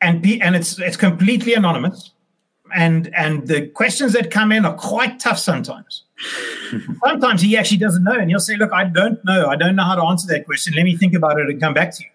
[0.00, 2.12] and and it's it's completely anonymous
[2.74, 6.04] and and the questions that come in are quite tough sometimes
[7.04, 9.84] sometimes he actually doesn't know and he'll say look i don't know i don't know
[9.84, 12.10] how to answer that question let me think about it and come back to you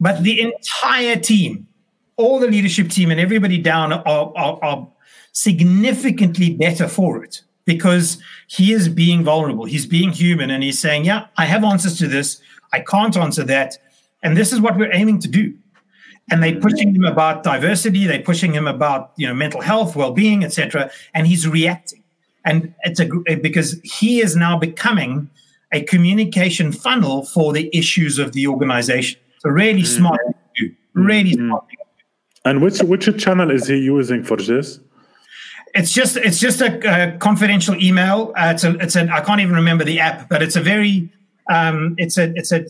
[0.00, 1.66] but the entire team
[2.18, 4.88] all the leadership team and everybody down are, are, are
[5.32, 9.64] significantly better for it because he is being vulnerable.
[9.64, 12.40] He's being human and he's saying, Yeah, I have answers to this.
[12.72, 13.78] I can't answer that.
[14.22, 15.54] And this is what we're aiming to do.
[16.30, 20.44] And they're pushing him about diversity, they're pushing him about you know mental health, well-being,
[20.44, 20.90] etc.
[21.14, 22.02] And he's reacting.
[22.44, 25.30] And it's a because he is now becoming
[25.72, 29.20] a communication funnel for the issues of the organization.
[29.38, 29.86] So really mm.
[29.86, 30.20] smart,
[30.94, 31.48] really mm.
[31.48, 31.64] smart.
[32.44, 34.80] And which which channel is he using for this?
[35.74, 38.32] It's just it's just a, a confidential email.
[38.36, 41.12] Uh, it's a it's an I can't even remember the app, but it's a very
[41.48, 42.64] um, it's a it's a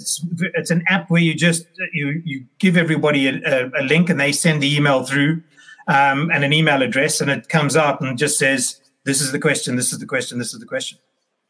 [0.54, 4.32] it's an app where you just you you give everybody a, a link and they
[4.32, 5.42] send the email through
[5.88, 9.38] um, and an email address and it comes out and just says this is the
[9.38, 10.98] question, this is the question, this is the question.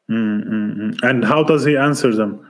[0.08, 1.04] Mm-hmm.
[1.04, 2.46] And how does he answer them?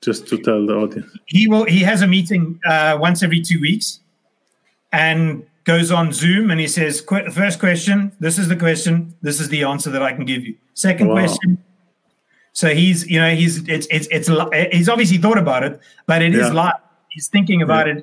[0.00, 1.64] Just to tell the audience, he will.
[1.64, 4.00] He has a meeting uh, once every two weeks
[4.90, 9.48] and goes on Zoom and he says, First question, this is the question, this is
[9.48, 10.56] the answer that I can give you.
[10.74, 11.14] Second wow.
[11.14, 11.62] question.
[12.52, 14.28] So he's, you know, he's, it's, it's, it's,
[14.72, 16.46] he's obviously thought about it, but it yeah.
[16.46, 16.74] is live.
[17.08, 18.00] He's thinking about yeah.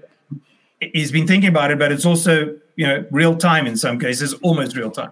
[0.82, 0.92] it.
[0.94, 4.34] He's been thinking about it, but it's also, you know, real time in some cases,
[4.36, 5.12] almost real time.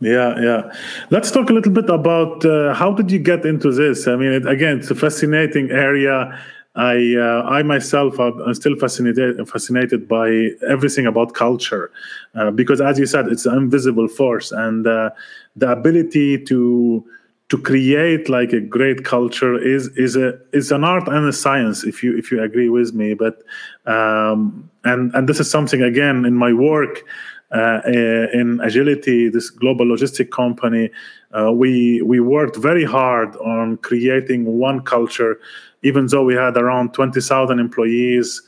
[0.00, 0.72] Yeah, yeah.
[1.10, 4.06] Let's talk a little bit about uh, how did you get into this?
[4.06, 6.38] I mean, it, again, it's a fascinating area
[6.76, 11.90] I uh, I myself am still fascinated fascinated by everything about culture,
[12.34, 15.10] uh, because as you said, it's an invisible force, and uh,
[15.56, 17.02] the ability to
[17.48, 21.84] to create like a great culture is is a is an art and a science.
[21.84, 23.42] If you if you agree with me, but
[23.86, 27.04] um, and and this is something again in my work.
[27.52, 30.90] Uh, in Agility, this global logistic company,
[31.30, 35.38] uh, we we worked very hard on creating one culture
[35.86, 38.42] even though we had around 20,000 employees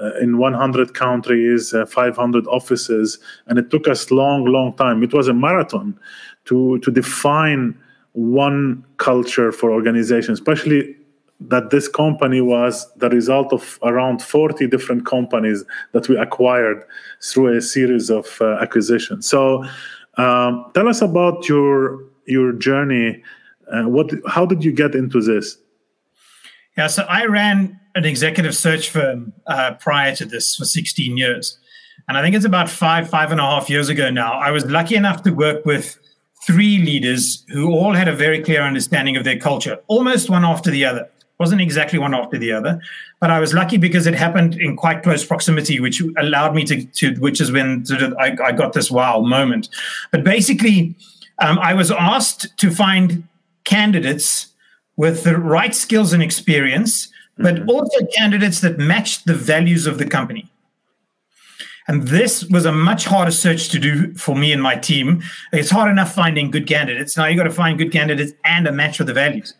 [0.00, 5.02] uh, in 100 countries, uh, 500 offices, and it took us long, long time.
[5.02, 5.98] It was a marathon
[6.46, 7.78] to to define
[8.14, 10.96] one culture for organizations, especially
[11.40, 16.84] that this company was the result of around 40 different companies that we acquired
[17.22, 19.28] through a series of uh, acquisitions.
[19.28, 19.64] So,
[20.16, 23.22] um, tell us about your your journey.
[23.70, 24.10] Uh, what?
[24.28, 25.58] How did you get into this?
[26.78, 31.58] Yeah, so I ran an executive search firm uh, prior to this for 16 years.
[32.08, 34.32] And I think it's about five, five and a half years ago now.
[34.32, 35.98] I was lucky enough to work with
[36.46, 40.70] three leaders who all had a very clear understanding of their culture, almost one after
[40.70, 41.00] the other.
[41.00, 42.80] It wasn't exactly one after the other,
[43.20, 46.84] but I was lucky because it happened in quite close proximity, which allowed me to,
[46.84, 49.68] to which is when sort of I, I got this wow moment.
[50.12, 50.94] But basically,
[51.40, 53.26] um, I was asked to find
[53.64, 54.48] candidates
[54.96, 57.70] with the right skills and experience, but mm-hmm.
[57.70, 60.48] also candidates that matched the values of the company.
[61.86, 65.22] And this was a much harder search to do for me and my team.
[65.52, 67.16] It's hard enough finding good candidates.
[67.16, 69.54] Now you've got to find good candidates and a match with the values.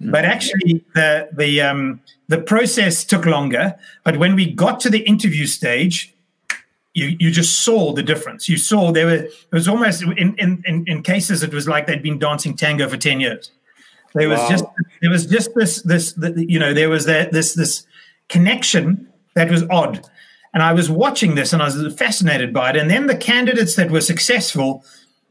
[0.00, 3.74] But actually, the the um, the process took longer.
[4.04, 6.12] But when we got to the interview stage,
[6.94, 8.48] you you just saw the difference.
[8.48, 11.86] You saw there were it was almost in in in, in cases it was like
[11.86, 13.52] they'd been dancing tango for ten years.
[14.14, 14.48] There was wow.
[14.50, 14.64] just
[15.00, 17.86] there was just this this the, you know there was that this this
[18.28, 20.04] connection that was odd.
[20.54, 22.76] And I was watching this and I was fascinated by it.
[22.76, 24.84] And then the candidates that were successful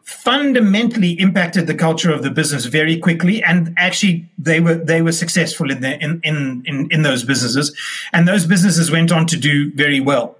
[0.03, 3.43] fundamentally impacted the culture of the business very quickly.
[3.43, 7.75] And actually they were they were successful in the, in, in in in those businesses.
[8.13, 10.37] And those businesses went on to do very well.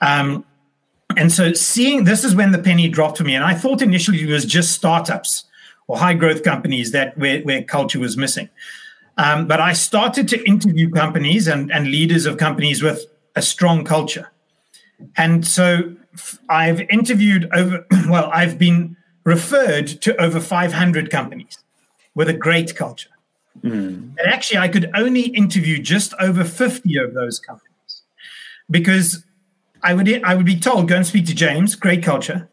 [0.00, 0.44] Um,
[1.16, 3.34] and so seeing this is when the penny dropped for me.
[3.34, 5.44] And i thought initially it was just startups
[5.88, 8.48] or high growth companies that where, where culture was missing.
[9.18, 13.04] Um, but i started to interview companies and, and leaders of companies with
[13.40, 14.26] a strong culture
[15.16, 15.94] and so
[16.48, 21.58] I've interviewed over, well, I've been referred to over 500 companies
[22.14, 23.10] with a great culture.
[23.62, 24.16] Mm.
[24.18, 28.02] And actually, I could only interview just over 50 of those companies
[28.70, 29.24] because
[29.82, 32.48] I would, I would be told, go and speak to James, great culture.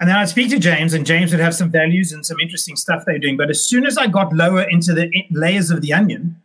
[0.00, 2.74] And then I'd speak to James, and James would have some values and some interesting
[2.74, 3.36] stuff they're doing.
[3.36, 6.40] But as soon as I got lower into the layers of the onion,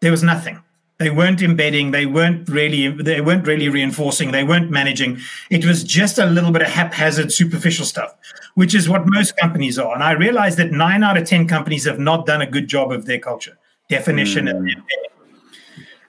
[0.00, 0.60] there was nothing.
[1.00, 1.92] They weren't embedding.
[1.92, 2.88] They weren't really.
[2.88, 4.32] They weren't really reinforcing.
[4.32, 5.18] They weren't managing.
[5.48, 8.14] It was just a little bit of haphazard, superficial stuff,
[8.54, 9.94] which is what most companies are.
[9.94, 12.92] And I realized that nine out of ten companies have not done a good job
[12.92, 13.56] of their culture
[13.88, 14.50] definition mm.
[14.50, 15.10] and embedding.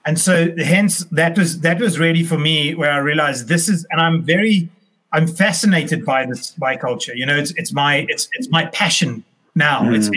[0.04, 3.86] And so, hence, that was that was really for me where I realized this is,
[3.90, 4.68] and I'm very,
[5.14, 7.16] I'm fascinated by this by culture.
[7.16, 9.82] You know, it's it's my it's it's my passion now.
[9.82, 9.96] Mm.
[9.96, 10.10] It's,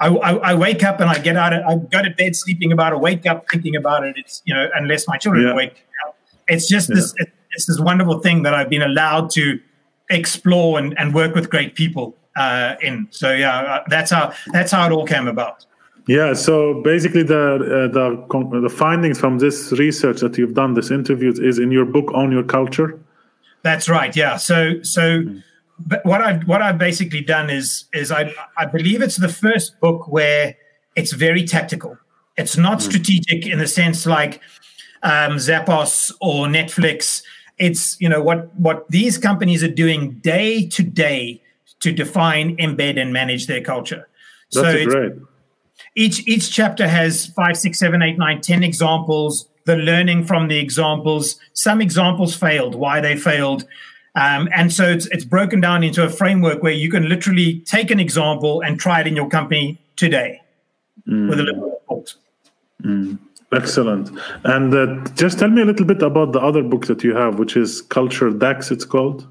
[0.00, 2.72] I, I, I, wake up and I get out of, I go to bed sleeping
[2.72, 4.16] about it, wake up thinking about it.
[4.16, 5.54] It's, you know, unless my children yeah.
[5.54, 6.16] wake up.
[6.48, 6.96] It's just yeah.
[6.96, 7.14] this,
[7.52, 9.58] it's this wonderful thing that I've been allowed to
[10.10, 13.08] explore and, and work with great people uh, in.
[13.10, 15.64] So yeah, uh, that's how, that's how it all came about.
[16.06, 16.34] Yeah.
[16.34, 21.40] So basically, the uh, the the findings from this research that you've done, this interviews,
[21.40, 22.96] is in your book Own Your Culture.
[23.62, 24.14] That's right.
[24.14, 24.36] Yeah.
[24.36, 25.42] So so mm
[25.78, 29.78] but what I've what I've basically done is is I I believe it's the first
[29.80, 30.56] book where
[30.94, 31.98] it's very tactical.
[32.36, 32.82] It's not mm.
[32.82, 34.40] strategic in the sense like
[35.02, 37.22] um, Zappos or Netflix.
[37.58, 41.42] It's you know what what these companies are doing day to day
[41.80, 44.08] to define, embed, and manage their culture.
[44.52, 45.12] That's so great.
[45.94, 49.48] Each each chapter has five, six, seven, eight, nine, ten examples.
[49.64, 51.38] The learning from the examples.
[51.52, 52.74] Some examples failed.
[52.74, 53.66] Why they failed
[54.16, 57.90] um, and so it's, it's broken down into a framework where you can literally take
[57.90, 60.40] an example and try it in your company today
[61.06, 61.28] mm.
[61.28, 62.14] with a little support.
[62.82, 63.18] Mm.
[63.52, 64.10] Excellent.
[64.44, 67.38] And uh, just tell me a little bit about the other book that you have,
[67.38, 69.26] which is Culture Decks, it's called.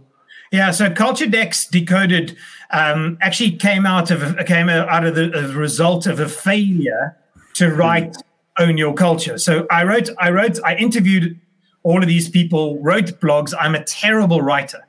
[0.51, 2.37] Yeah, so Culture Decks Decoded
[2.71, 7.17] um, actually came out of came out of the, the result of a failure
[7.55, 8.21] to write mm.
[8.59, 9.37] Own Your Culture.
[9.39, 11.39] So I wrote, I wrote, I interviewed
[11.85, 13.53] all of these people wrote blogs.
[13.57, 14.85] I'm a terrible writer.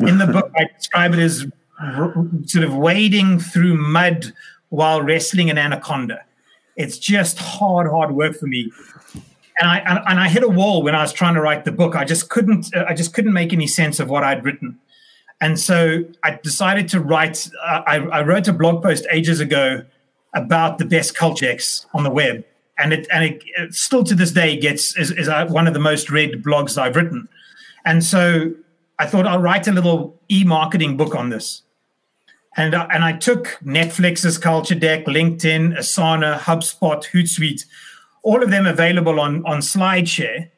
[0.00, 1.46] In the book, I describe it as
[1.80, 2.12] r-
[2.46, 4.32] sort of wading through mud
[4.68, 6.24] while wrestling an anaconda.
[6.76, 8.72] It's just hard, hard work for me.
[9.60, 11.70] And I and, and I hit a wall when I was trying to write the
[11.70, 11.94] book.
[11.94, 12.74] I just couldn't.
[12.74, 14.78] Uh, I just couldn't make any sense of what I'd written.
[15.40, 17.48] And so I decided to write.
[17.64, 19.84] Uh, I, I wrote a blog post ages ago
[20.34, 21.56] about the best culture
[21.94, 22.44] on the web
[22.78, 25.74] and it and it, it still to this day gets is, is uh, one of
[25.74, 27.28] the most read blogs I've written.
[27.84, 28.54] And so
[28.98, 31.62] I thought I'll write a little e-marketing book on this.
[32.56, 37.64] And, uh, and I took Netflix's Culture Deck, LinkedIn, Asana, HubSpot, Hootsuite,
[38.22, 40.50] all of them available on, on SlideShare.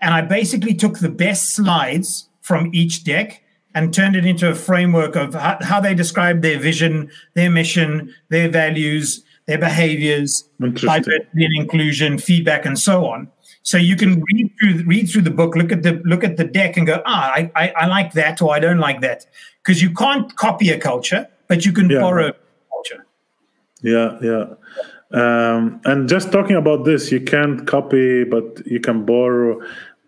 [0.00, 3.42] And I basically took the best slides from each deck
[3.74, 8.12] and turned it into a framework of how, how they describe their vision, their mission,
[8.28, 13.28] their values, their behaviors, diversity and inclusion, feedback, and so on.
[13.62, 16.44] So you can read through read through the book, look at the look at the
[16.44, 19.26] deck, and go, ah, I, I, I like that or I don't like that,
[19.64, 22.00] because you can't copy a culture, but you can yeah.
[22.00, 22.32] borrow
[22.70, 23.06] culture.
[23.82, 24.44] Yeah, yeah.
[25.12, 29.60] Um, and just talking about this, you can't copy, but you can borrow.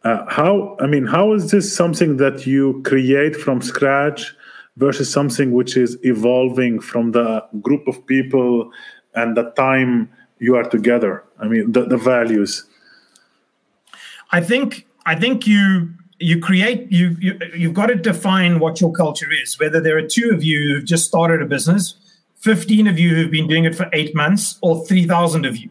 [0.05, 0.77] Uh, how?
[0.81, 4.35] I mean, how is this something that you create from scratch
[4.77, 8.71] versus something which is evolving from the group of people
[9.15, 11.25] and the time you are together.
[11.39, 12.65] I mean the, the values.
[14.33, 15.89] I think i think you
[16.19, 20.07] you create you, you you've got to define what your culture is whether there are
[20.07, 21.95] two of you who've just started a business
[22.37, 25.71] 15 of you who've been doing it for eight months or 3000 of you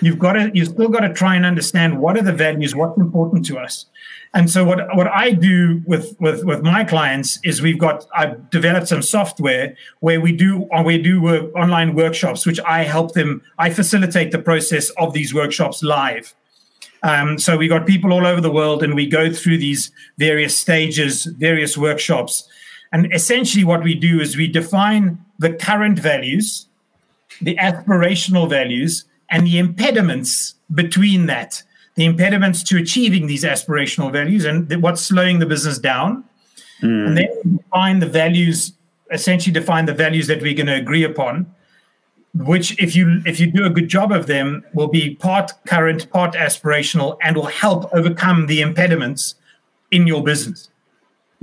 [0.00, 2.98] you've got to you've still got to try and understand what are the values, what's
[2.98, 3.86] important to us.
[4.34, 8.50] And so what what I do with with with my clients is we've got I've
[8.50, 13.42] developed some software where we do we do work, online workshops, which I help them.
[13.58, 16.34] I facilitate the process of these workshops live.
[17.02, 20.58] Um, so we got people all over the world, and we go through these various
[20.58, 22.48] stages, various workshops,
[22.92, 26.66] and essentially what we do is we define the current values,
[27.40, 31.62] the aspirational values, and the impediments between that
[31.98, 36.22] the impediments to achieving these aspirational values and what's slowing the business down.
[36.80, 37.08] Mm.
[37.08, 38.72] And then define the values,
[39.10, 41.52] essentially define the values that we're going to agree upon,
[42.34, 46.08] which if you if you do a good job of them, will be part current,
[46.12, 49.34] part aspirational, and will help overcome the impediments
[49.90, 50.68] in your business.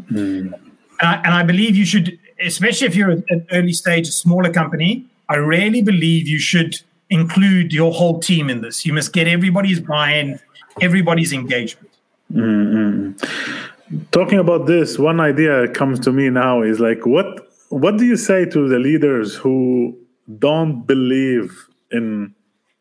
[0.10, 0.54] Mm.
[0.54, 0.56] And,
[1.02, 5.06] I, and I believe you should, especially if you're an early stage, a smaller company,
[5.28, 6.80] I really believe you should
[7.10, 8.86] include your whole team in this.
[8.86, 10.40] You must get everybody's buy-in,
[10.82, 11.90] everybody's engagement.
[12.34, 14.04] Mm-hmm.
[14.12, 18.18] Talking about this, one idea comes to me now is like, what what do you
[18.18, 19.98] say to the leaders who
[20.40, 22.34] don't believe in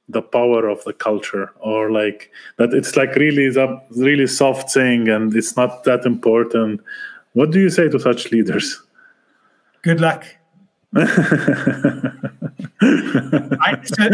[0.09, 5.09] the power of the culture or like that it's like really a really soft thing
[5.09, 6.81] and it's not that important
[7.33, 8.83] what do you say to such leaders
[9.83, 10.27] good luck
[10.97, 11.03] I,
[13.85, 14.05] so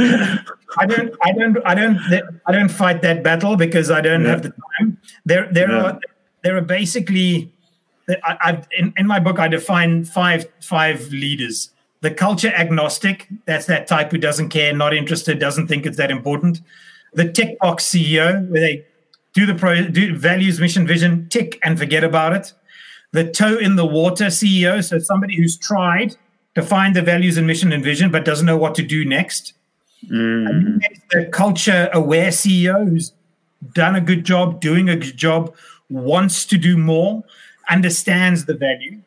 [0.78, 1.98] I, don't, I don't, I don't,
[2.46, 4.30] I don't fight that battle because I don't yeah.
[4.30, 4.98] have the time.
[5.26, 5.82] There, there yeah.
[5.82, 6.00] are,
[6.42, 7.52] there are basically,
[8.08, 11.70] I, I've in, in my book I define five, five leaders.
[12.00, 16.10] The culture agnostic, that's that type who doesn't care, not interested, doesn't think it's that
[16.10, 16.62] important.
[17.12, 18.86] The tick box CEO, where they
[19.34, 22.54] do the pro, do values, mission, vision, tick and forget about it.
[23.12, 26.16] The toe in the water CEO, so somebody who's tried
[26.54, 29.54] define the values and mission and vision, but doesn't know what to do next.
[30.06, 30.80] Mm.
[31.10, 33.12] The culture aware CEO who's
[33.74, 35.54] done a good job, doing a good job,
[35.88, 37.24] wants to do more,
[37.68, 39.00] understands the value.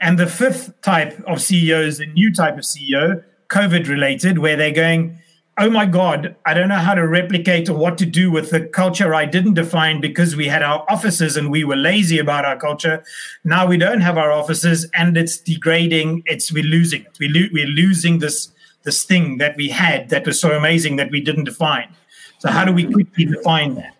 [0.00, 4.56] And the fifth type of CEO is a new type of CEO, COVID related, where
[4.56, 5.18] they're going,
[5.58, 8.62] oh my God, I don't know how to replicate or what to do with the
[8.66, 12.56] culture I didn't define because we had our offices and we were lazy about our
[12.56, 13.04] culture.
[13.44, 16.22] Now we don't have our offices and it's degrading.
[16.26, 17.18] It's we're losing it.
[17.18, 18.50] We lo- we're losing this
[18.84, 21.94] this thing that we had that was so amazing that we didn't define.
[22.38, 23.94] So how do we quickly define that?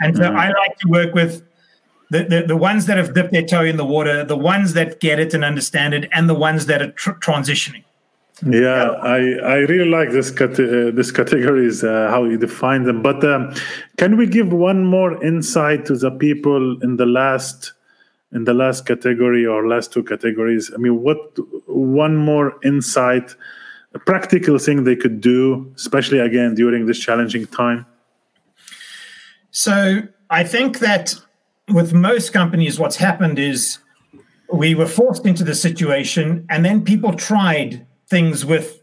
[0.00, 0.36] And so mm-hmm.
[0.36, 1.42] I like to work with
[2.10, 5.00] the, the, the ones that have dipped their toe in the water, the ones that
[5.00, 7.84] get it and understand it, and the ones that are tr- transitioning.
[8.42, 13.00] Yeah, I, I really like this cat- uh, this categories uh, how you define them.
[13.00, 13.54] But um,
[13.96, 17.72] can we give one more insight to the people in the last
[18.32, 20.72] in the last category or last two categories?
[20.74, 21.18] I mean, what
[21.68, 23.36] one more insight,
[23.94, 27.86] a practical thing they could do, especially again during this challenging time.
[29.52, 31.14] So I think that
[31.68, 33.78] with most companies, what's happened is
[34.52, 38.80] we were forced into the situation, and then people tried things with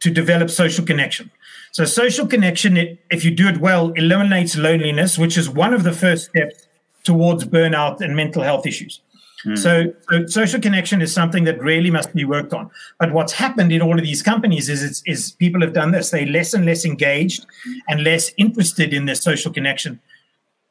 [0.00, 1.30] to develop social connection.
[1.72, 5.84] So social connection, it, if you do it well, eliminates loneliness, which is one of
[5.84, 6.68] the first steps
[7.04, 9.00] towards burnout and mental health issues.
[9.46, 9.58] Mm.
[9.58, 12.70] So, so, social connection is something that really must be worked on.
[13.00, 16.10] But what's happened in all of these companies is, is people have done this.
[16.10, 17.44] They're less and less engaged
[17.88, 20.00] and less interested in their social connection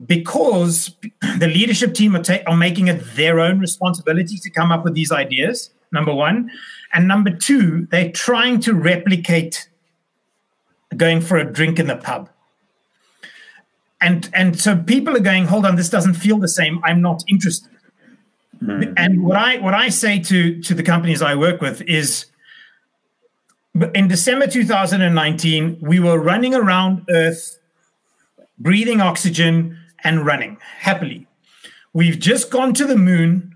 [0.05, 0.95] because
[1.37, 4.93] the leadership team are, ta- are making it their own responsibility to come up with
[4.93, 6.49] these ideas, number one.
[6.93, 9.69] And number two, they're trying to replicate
[10.95, 12.29] going for a drink in the pub.
[14.01, 16.81] And, and so people are going, hold on, this doesn't feel the same.
[16.83, 17.69] I'm not interested.
[18.61, 18.93] Mm-hmm.
[18.97, 22.27] And what I what I say to to the companies I work with is
[23.95, 27.57] in December 2019, we were running around Earth,
[28.59, 31.27] breathing oxygen and running happily.
[31.93, 33.50] We've just gone to the moon.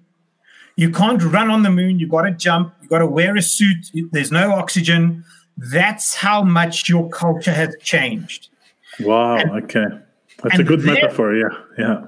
[0.77, 1.99] You can't run on the moon.
[1.99, 2.73] You've got to jump.
[2.81, 3.91] You've got to wear a suit.
[4.11, 5.23] There's no oxygen.
[5.57, 8.49] That's how much your culture has changed.
[8.99, 9.37] Wow.
[9.37, 9.85] And, okay.
[10.43, 11.33] That's a good there, metaphor.
[11.35, 11.49] Yeah.
[11.77, 12.07] Yeah.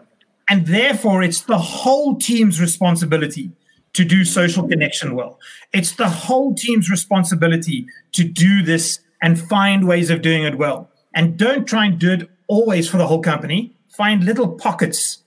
[0.49, 3.51] And therefore, it's the whole team's responsibility
[3.93, 5.39] to do social connection well.
[5.73, 10.89] It's the whole team's responsibility to do this and find ways of doing it well.
[11.15, 13.73] And don't try and do it always for the whole company.
[13.89, 15.23] Find little pockets.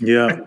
[0.00, 0.46] Yeah.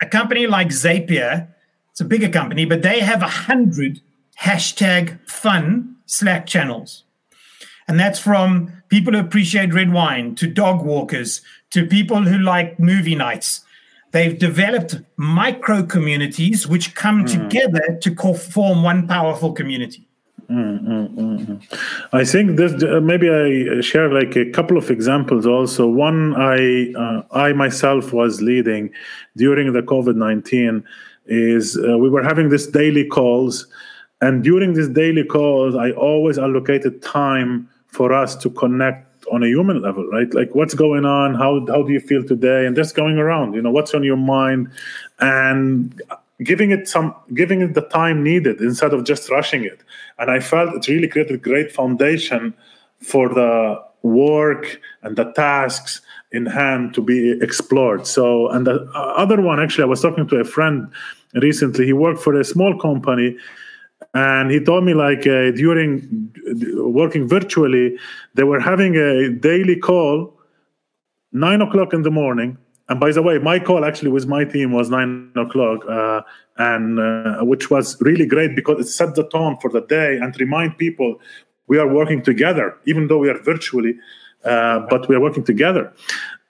[0.00, 1.48] A, a company like Zapier,
[1.94, 4.00] it's a bigger company, but they have a hundred
[4.40, 7.04] hashtag fun Slack channels.
[7.86, 11.40] And that's from people who appreciate red wine to dog walkers
[11.70, 13.60] to people who like movie nights.
[14.10, 17.30] They've developed micro communities which come mm.
[17.30, 20.08] together to form one powerful community.
[20.50, 21.56] Mm-hmm.
[22.12, 25.86] I think this uh, maybe I share like a couple of examples also.
[25.86, 28.90] One I uh, I myself was leading
[29.36, 30.84] during the COVID nineteen
[31.26, 33.66] is uh, we were having this daily calls,
[34.20, 39.46] and during these daily calls, I always allocated time for us to connect on a
[39.46, 40.32] human level, right?
[40.34, 41.34] Like what's going on?
[41.34, 42.66] How how do you feel today?
[42.66, 44.70] And just going around, you know, what's on your mind,
[45.20, 46.00] and
[46.42, 49.80] giving it some giving it the time needed instead of just rushing it
[50.18, 52.52] and i felt it really created great foundation
[53.00, 56.00] for the work and the tasks
[56.34, 58.06] in hand to be explored.
[58.06, 60.88] So and the other one actually i was talking to a friend
[61.34, 61.86] recently.
[61.86, 63.36] He worked for a small company
[64.12, 66.30] and he told me like uh, during
[66.76, 67.96] working virtually
[68.34, 70.34] they were having a daily call
[71.32, 72.56] nine o'clock in the morning.
[72.88, 76.20] And by the way, my call actually with my team was nine o'clock, uh,
[76.58, 80.38] and uh, which was really great because it set the tone for the day and
[80.38, 81.18] remind people
[81.66, 83.94] we are working together, even though we are virtually,
[84.44, 85.92] uh, but we are working together.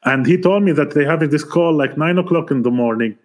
[0.05, 3.17] And he told me that they have this call like nine o'clock in the morning,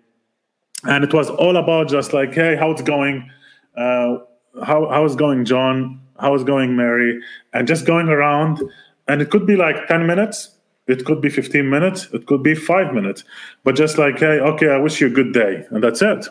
[0.84, 3.30] and it was all about just like, hey, how's it going?
[3.76, 4.18] Uh,
[4.64, 6.02] how how's going, John?
[6.20, 7.20] How's going, Mary?
[7.54, 8.62] And just going around,
[9.08, 10.56] and it could be like ten minutes
[10.90, 13.24] it could be 15 minutes, it could be five minutes,
[13.64, 16.26] but just like, hey, okay, I wish you a good day, and that's it.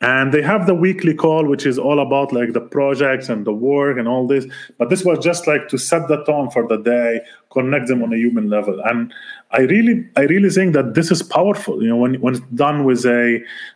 [0.00, 3.52] And they have the weekly call, which is all about like the projects and the
[3.52, 4.46] work and all this.
[4.78, 7.20] But this was just like to set the tone for the day,
[7.58, 8.76] connect them on a human level.
[8.90, 9.12] And
[9.58, 11.82] I really, I really think that this is powerful.
[11.82, 13.22] You know, when when it's done with a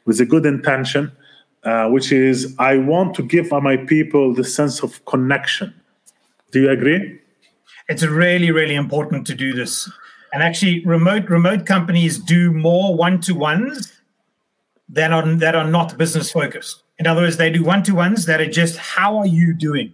[0.07, 1.13] with a good intention,
[1.71, 5.69] uh, which is I want to give my people the sense of connection.
[6.53, 7.21] Do you agree?
[7.91, 9.91] it's really really important to do this
[10.33, 14.01] and actually remote remote companies do more one-to-ones
[14.89, 18.49] that are that are not business focused in other words they do one-to-ones that are
[18.49, 19.93] just how are you doing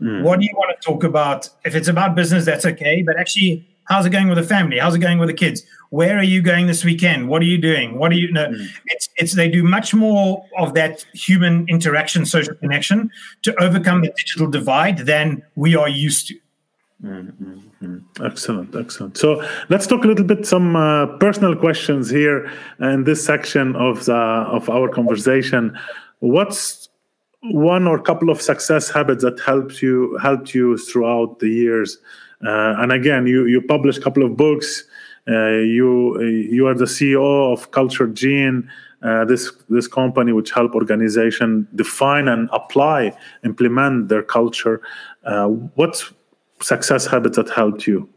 [0.00, 0.22] mm.
[0.22, 3.66] what do you want to talk about if it's about business that's okay but actually
[3.84, 6.42] how's it going with the family how's it going with the kids where are you
[6.42, 8.66] going this weekend what are you doing what are you know mm.
[8.86, 13.10] it's it's they do much more of that human interaction social connection
[13.42, 16.34] to overcome the digital divide than we are used to
[17.02, 18.24] Mm-hmm.
[18.24, 19.18] Excellent, excellent.
[19.18, 24.06] So let's talk a little bit some uh, personal questions here in this section of
[24.06, 25.78] the of our conversation.
[26.20, 26.85] What's
[27.52, 31.98] one or couple of success habits that helped you helped you throughout the years?
[32.44, 34.84] Uh, and again, you you published a couple of books.
[35.28, 38.68] Uh, you you are the CEO of CultureGene.
[39.02, 43.12] Uh, this this company which help organization define and apply
[43.44, 44.80] implement their culture
[45.26, 46.12] uh, what's
[46.62, 48.08] success habits that helped you?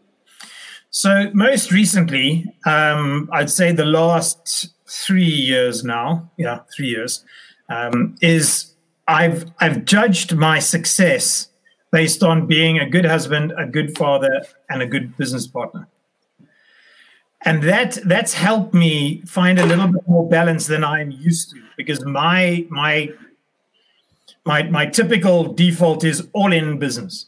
[0.92, 7.24] So, most recently, um, I'd say the last three years now, yeah, three years,
[7.70, 8.74] um, is
[9.10, 11.50] I've I've judged my success
[11.92, 15.88] based on being a good husband, a good father, and a good business partner.
[17.42, 21.62] And that that's helped me find a little bit more balance than I'm used to
[21.76, 23.10] because my my
[24.46, 27.26] my my typical default is all in business.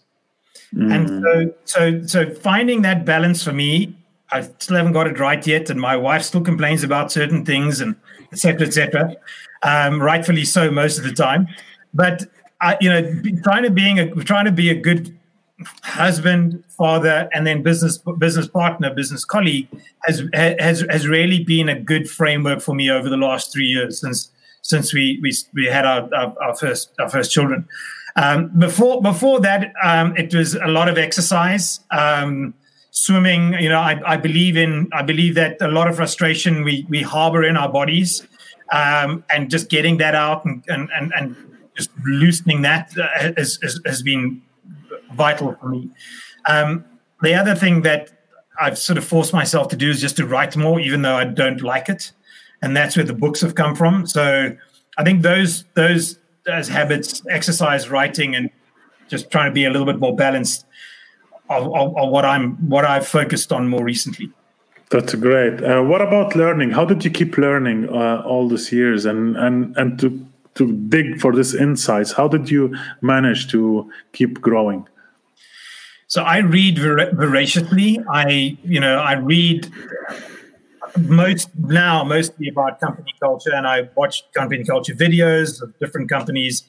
[0.76, 0.94] Mm.
[0.94, 3.96] And so, so, so finding that balance for me,
[4.32, 7.82] I still haven't got it right yet, and my wife still complains about certain things,
[7.82, 7.96] and
[8.32, 8.68] etc.
[8.68, 9.16] etc.
[9.64, 11.48] Um, rightfully so, most of the time.
[11.94, 12.26] But
[12.62, 13.02] I, you know,
[13.44, 15.18] trying to being a trying to be a good
[15.84, 19.68] husband, father, and then business business partner, business colleague
[20.06, 24.00] has has has really been a good framework for me over the last three years
[24.00, 24.32] since
[24.62, 27.68] since we we, we had our, our, our first our first children.
[28.16, 32.54] Um, before before that, um, it was a lot of exercise, um,
[32.92, 33.54] swimming.
[33.54, 37.02] You know, I, I, believe in I believe that a lot of frustration we we
[37.02, 38.28] harbor in our bodies,
[38.72, 41.36] um, and just getting that out and and and, and
[41.82, 43.08] just loosening that uh,
[43.38, 44.42] has, has, has been
[45.14, 45.90] vital for me.
[46.48, 46.86] Um,
[47.22, 48.12] the other thing that
[48.60, 51.26] I've sort of forced myself to do is just to write more, even though I
[51.26, 52.12] don't like it,
[52.62, 54.06] and that's where the books have come from.
[54.06, 54.56] So
[54.98, 56.18] I think those those
[56.48, 58.50] as habits, exercise, writing, and
[59.08, 60.66] just trying to be a little bit more balanced
[61.50, 64.32] of, of, what I'm what I've focused on more recently.
[64.90, 65.64] That's great.
[65.64, 66.72] Uh, what about learning?
[66.72, 70.26] How did you keep learning uh, all these years and and and to
[70.56, 72.14] to dig for these insights?
[72.14, 74.88] How did you manage to keep growing?
[76.08, 78.00] So I read voraciously.
[78.12, 79.72] I you know I read
[80.98, 86.64] most now mostly about company culture, and I watch company culture videos of different companies.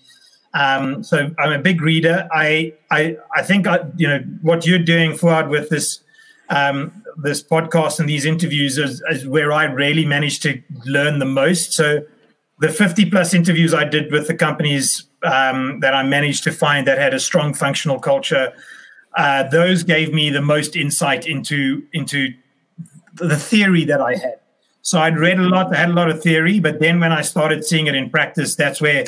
[0.54, 2.28] Um, so I'm a big reader.
[2.32, 6.00] I I I think I, you know what you're doing, Fuad, with this
[6.50, 11.26] um, this podcast and these interviews is, is where I really managed to learn the
[11.26, 11.72] most.
[11.72, 12.02] So
[12.62, 16.86] the 50 plus interviews I did with the companies um, that I managed to find
[16.86, 18.52] that had a strong functional culture.
[19.16, 22.32] Uh, those gave me the most insight into into
[23.16, 24.38] the theory that I had.
[24.82, 27.22] So I'd read a lot, I had a lot of theory, but then when I
[27.22, 29.06] started seeing it in practice, that's where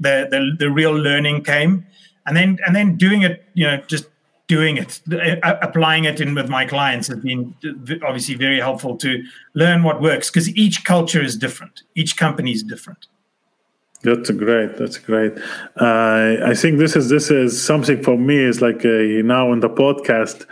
[0.00, 1.86] the the, the real learning came.
[2.26, 4.06] And then and then doing it, you know, just
[4.46, 5.00] doing it,
[5.42, 7.54] applying it in with my clients has been
[8.06, 9.22] obviously very helpful to
[9.54, 13.06] learn what works because each culture is different, each company is different.
[14.02, 14.76] That's great.
[14.76, 15.32] That's great.
[15.80, 19.60] Uh, I think this is this is something for me is like a, now in
[19.60, 20.46] the podcast.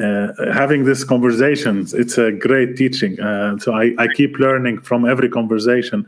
[0.00, 3.18] Uh, having these conversations, it's a great teaching.
[3.20, 6.06] Uh, so I, I keep learning from every conversation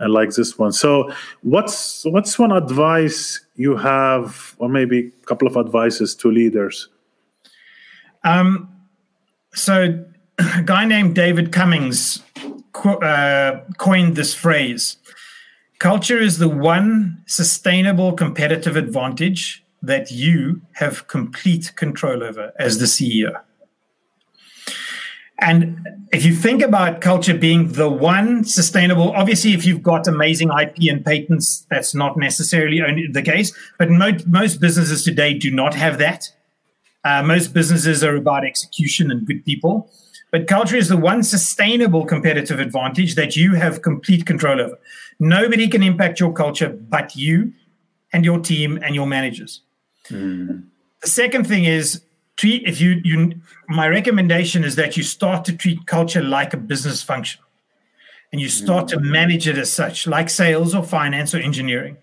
[0.00, 0.72] uh, like this one.
[0.72, 1.12] So
[1.42, 6.88] what's what's one advice you have, or maybe a couple of advices to leaders?
[8.24, 8.68] Um,
[9.52, 10.04] so
[10.38, 12.22] a guy named David Cummings
[12.72, 14.96] co- uh, coined this phrase.
[15.80, 22.86] Culture is the one sustainable competitive advantage that you have complete control over as the
[22.86, 23.40] CEO.
[25.40, 30.50] And if you think about culture being the one sustainable, obviously, if you've got amazing
[30.50, 33.52] IP and patents, that's not necessarily only the case.
[33.78, 36.32] But most, most businesses today do not have that.
[37.04, 39.90] Uh, most businesses are about execution and good people.
[40.30, 44.78] But culture is the one sustainable competitive advantage that you have complete control over.
[45.18, 47.52] Nobody can impact your culture but you
[48.12, 49.62] and your team and your managers.
[50.08, 50.64] Mm.
[51.02, 52.02] The second thing is
[52.38, 53.34] treat if you you
[53.68, 57.42] my recommendation is that you start to treat culture like a business function.
[58.30, 58.88] And you start mm.
[58.90, 61.96] to manage it as such like sales or finance or engineering.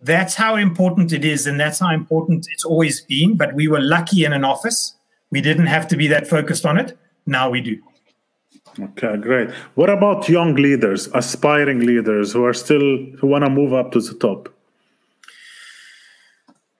[0.00, 3.80] That's how important it is and that's how important it's always been but we were
[3.80, 4.94] lucky in an office.
[5.30, 6.98] We didn't have to be that focused on it.
[7.26, 7.76] Now we do.
[8.80, 9.50] Okay great.
[9.74, 14.00] What about young leaders aspiring leaders who are still who want to move up to
[14.00, 14.55] the top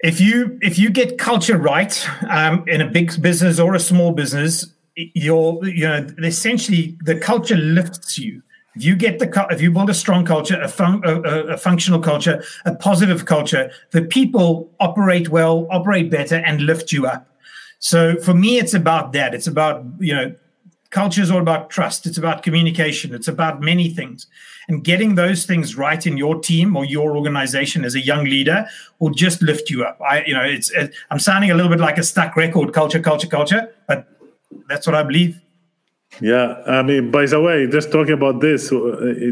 [0.00, 4.12] if you if you get culture right um, in a big business or a small
[4.12, 8.42] business, you're you know essentially the culture lifts you.
[8.74, 11.20] If you get the if you build a strong culture, a, fun, a,
[11.54, 17.06] a functional culture, a positive culture, the people operate well, operate better, and lift you
[17.06, 17.26] up.
[17.78, 19.34] So for me, it's about that.
[19.34, 20.34] It's about you know
[20.90, 22.06] culture is all about trust.
[22.06, 23.14] It's about communication.
[23.14, 24.26] It's about many things
[24.68, 28.66] and getting those things right in your team or your organization as a young leader
[28.98, 30.00] will just lift you up.
[30.00, 33.00] I, you know, it's, it, I'm sounding a little bit like a stuck record, culture,
[33.00, 34.08] culture, culture, but
[34.68, 35.40] that's what I believe.
[36.20, 38.76] Yeah, I mean, by the way, just talking about this, uh,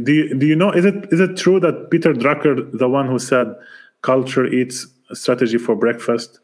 [0.03, 3.07] do you, do you know is it is it true that Peter Drucker, the one
[3.07, 3.55] who said
[4.03, 6.41] culture eats strategy for breakfast?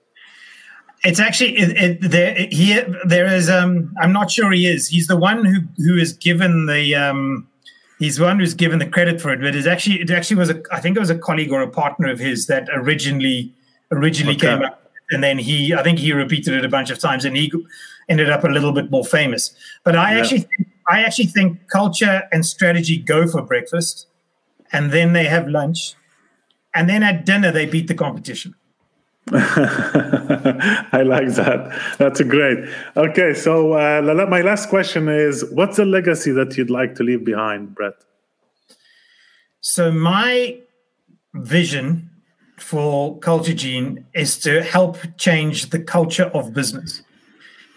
[1.02, 2.34] It's actually it, it, there.
[2.50, 3.48] He there is.
[3.48, 4.86] Um, I'm not sure he is.
[4.86, 7.48] He's the one who who is given the um,
[7.98, 10.50] he's the one who's given the credit for it, but it's actually it actually was
[10.50, 13.54] a I think it was a colleague or a partner of his that originally
[13.90, 14.48] originally okay.
[14.48, 17.34] came up, and then he I think he repeated it a bunch of times, and
[17.34, 17.50] he
[18.10, 19.54] ended up a little bit more famous.
[19.84, 20.20] But I yeah.
[20.20, 24.06] actually think, I actually think culture and strategy go for breakfast,
[24.70, 25.94] and then they have lunch,
[26.74, 28.54] and then at dinner they beat the competition.
[29.32, 31.96] I like that.
[31.98, 32.68] That's great.
[32.96, 37.24] Okay, so uh, my last question is: What's the legacy that you'd like to leave
[37.24, 37.94] behind, Brett?
[39.60, 40.58] So my
[41.34, 42.10] vision
[42.58, 47.02] for CultureGene is to help change the culture of business,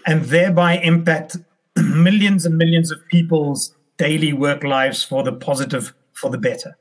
[0.07, 1.37] and thereby impact
[1.75, 6.75] millions and millions of people's daily work lives for the positive, for the better.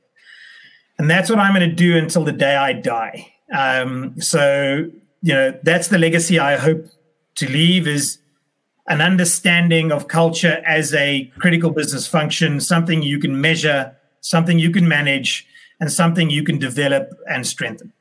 [0.99, 3.35] And that's what I'm going to do until the day I die.
[3.53, 4.90] Um, so
[5.22, 6.86] you know that's the legacy I hope
[7.36, 8.18] to leave is
[8.88, 14.70] an understanding of culture as a critical business function, something you can measure, something you
[14.70, 15.46] can manage,
[15.80, 17.92] and something you can develop and strengthen.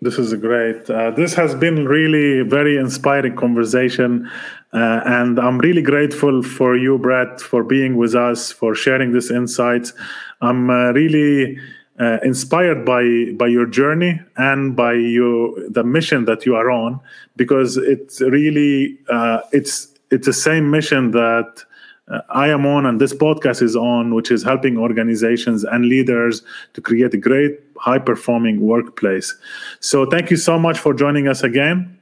[0.00, 0.90] This is great.
[0.90, 4.28] Uh, this has been really very inspiring conversation,
[4.72, 9.30] uh, and I'm really grateful for you, Brett, for being with us, for sharing this
[9.30, 9.92] insight.
[10.40, 11.56] I'm uh, really
[12.02, 13.04] uh, inspired by
[13.36, 16.98] by your journey and by your the mission that you are on
[17.36, 21.64] because it's really uh, it's it's the same mission that
[22.08, 26.42] uh, I am on and this podcast is on, which is helping organizations and leaders
[26.74, 29.34] to create a great high performing workplace.
[29.80, 31.98] So thank you so much for joining us again,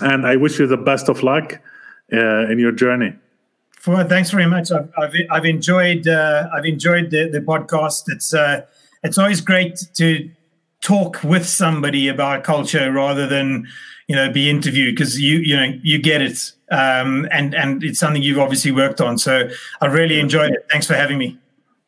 [0.00, 1.60] and I wish you the best of luck
[2.12, 3.14] uh, in your journey.
[3.82, 4.70] For, thanks very much.
[4.70, 8.04] I've, I've, I've enjoyed uh, I've enjoyed the, the podcast.
[8.08, 8.62] It's uh,
[9.02, 10.30] it's always great to
[10.80, 13.66] talk with somebody about culture rather than
[14.08, 17.98] you know be interviewed because you you know you get it um, and and it's
[17.98, 19.18] something you've obviously worked on.
[19.18, 19.48] So
[19.80, 20.66] i really enjoyed it.
[20.70, 21.38] Thanks for having me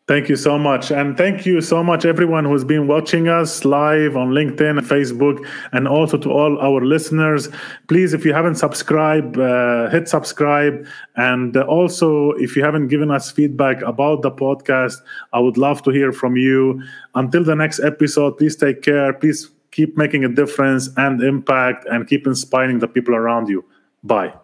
[0.07, 0.90] Thank you so much.
[0.90, 5.42] And thank you so much, everyone who's been watching us live on LinkedIn Facebook,
[5.72, 7.48] and also to all our listeners.
[7.88, 10.86] Please, if you haven't subscribed, uh, hit subscribe.
[11.16, 15.00] And also, if you haven't given us feedback about the podcast,
[15.32, 16.82] I would love to hear from you.
[17.14, 19.14] Until the next episode, please take care.
[19.14, 23.64] Please keep making a difference and impact and keep inspiring the people around you.
[24.02, 24.34] Bye.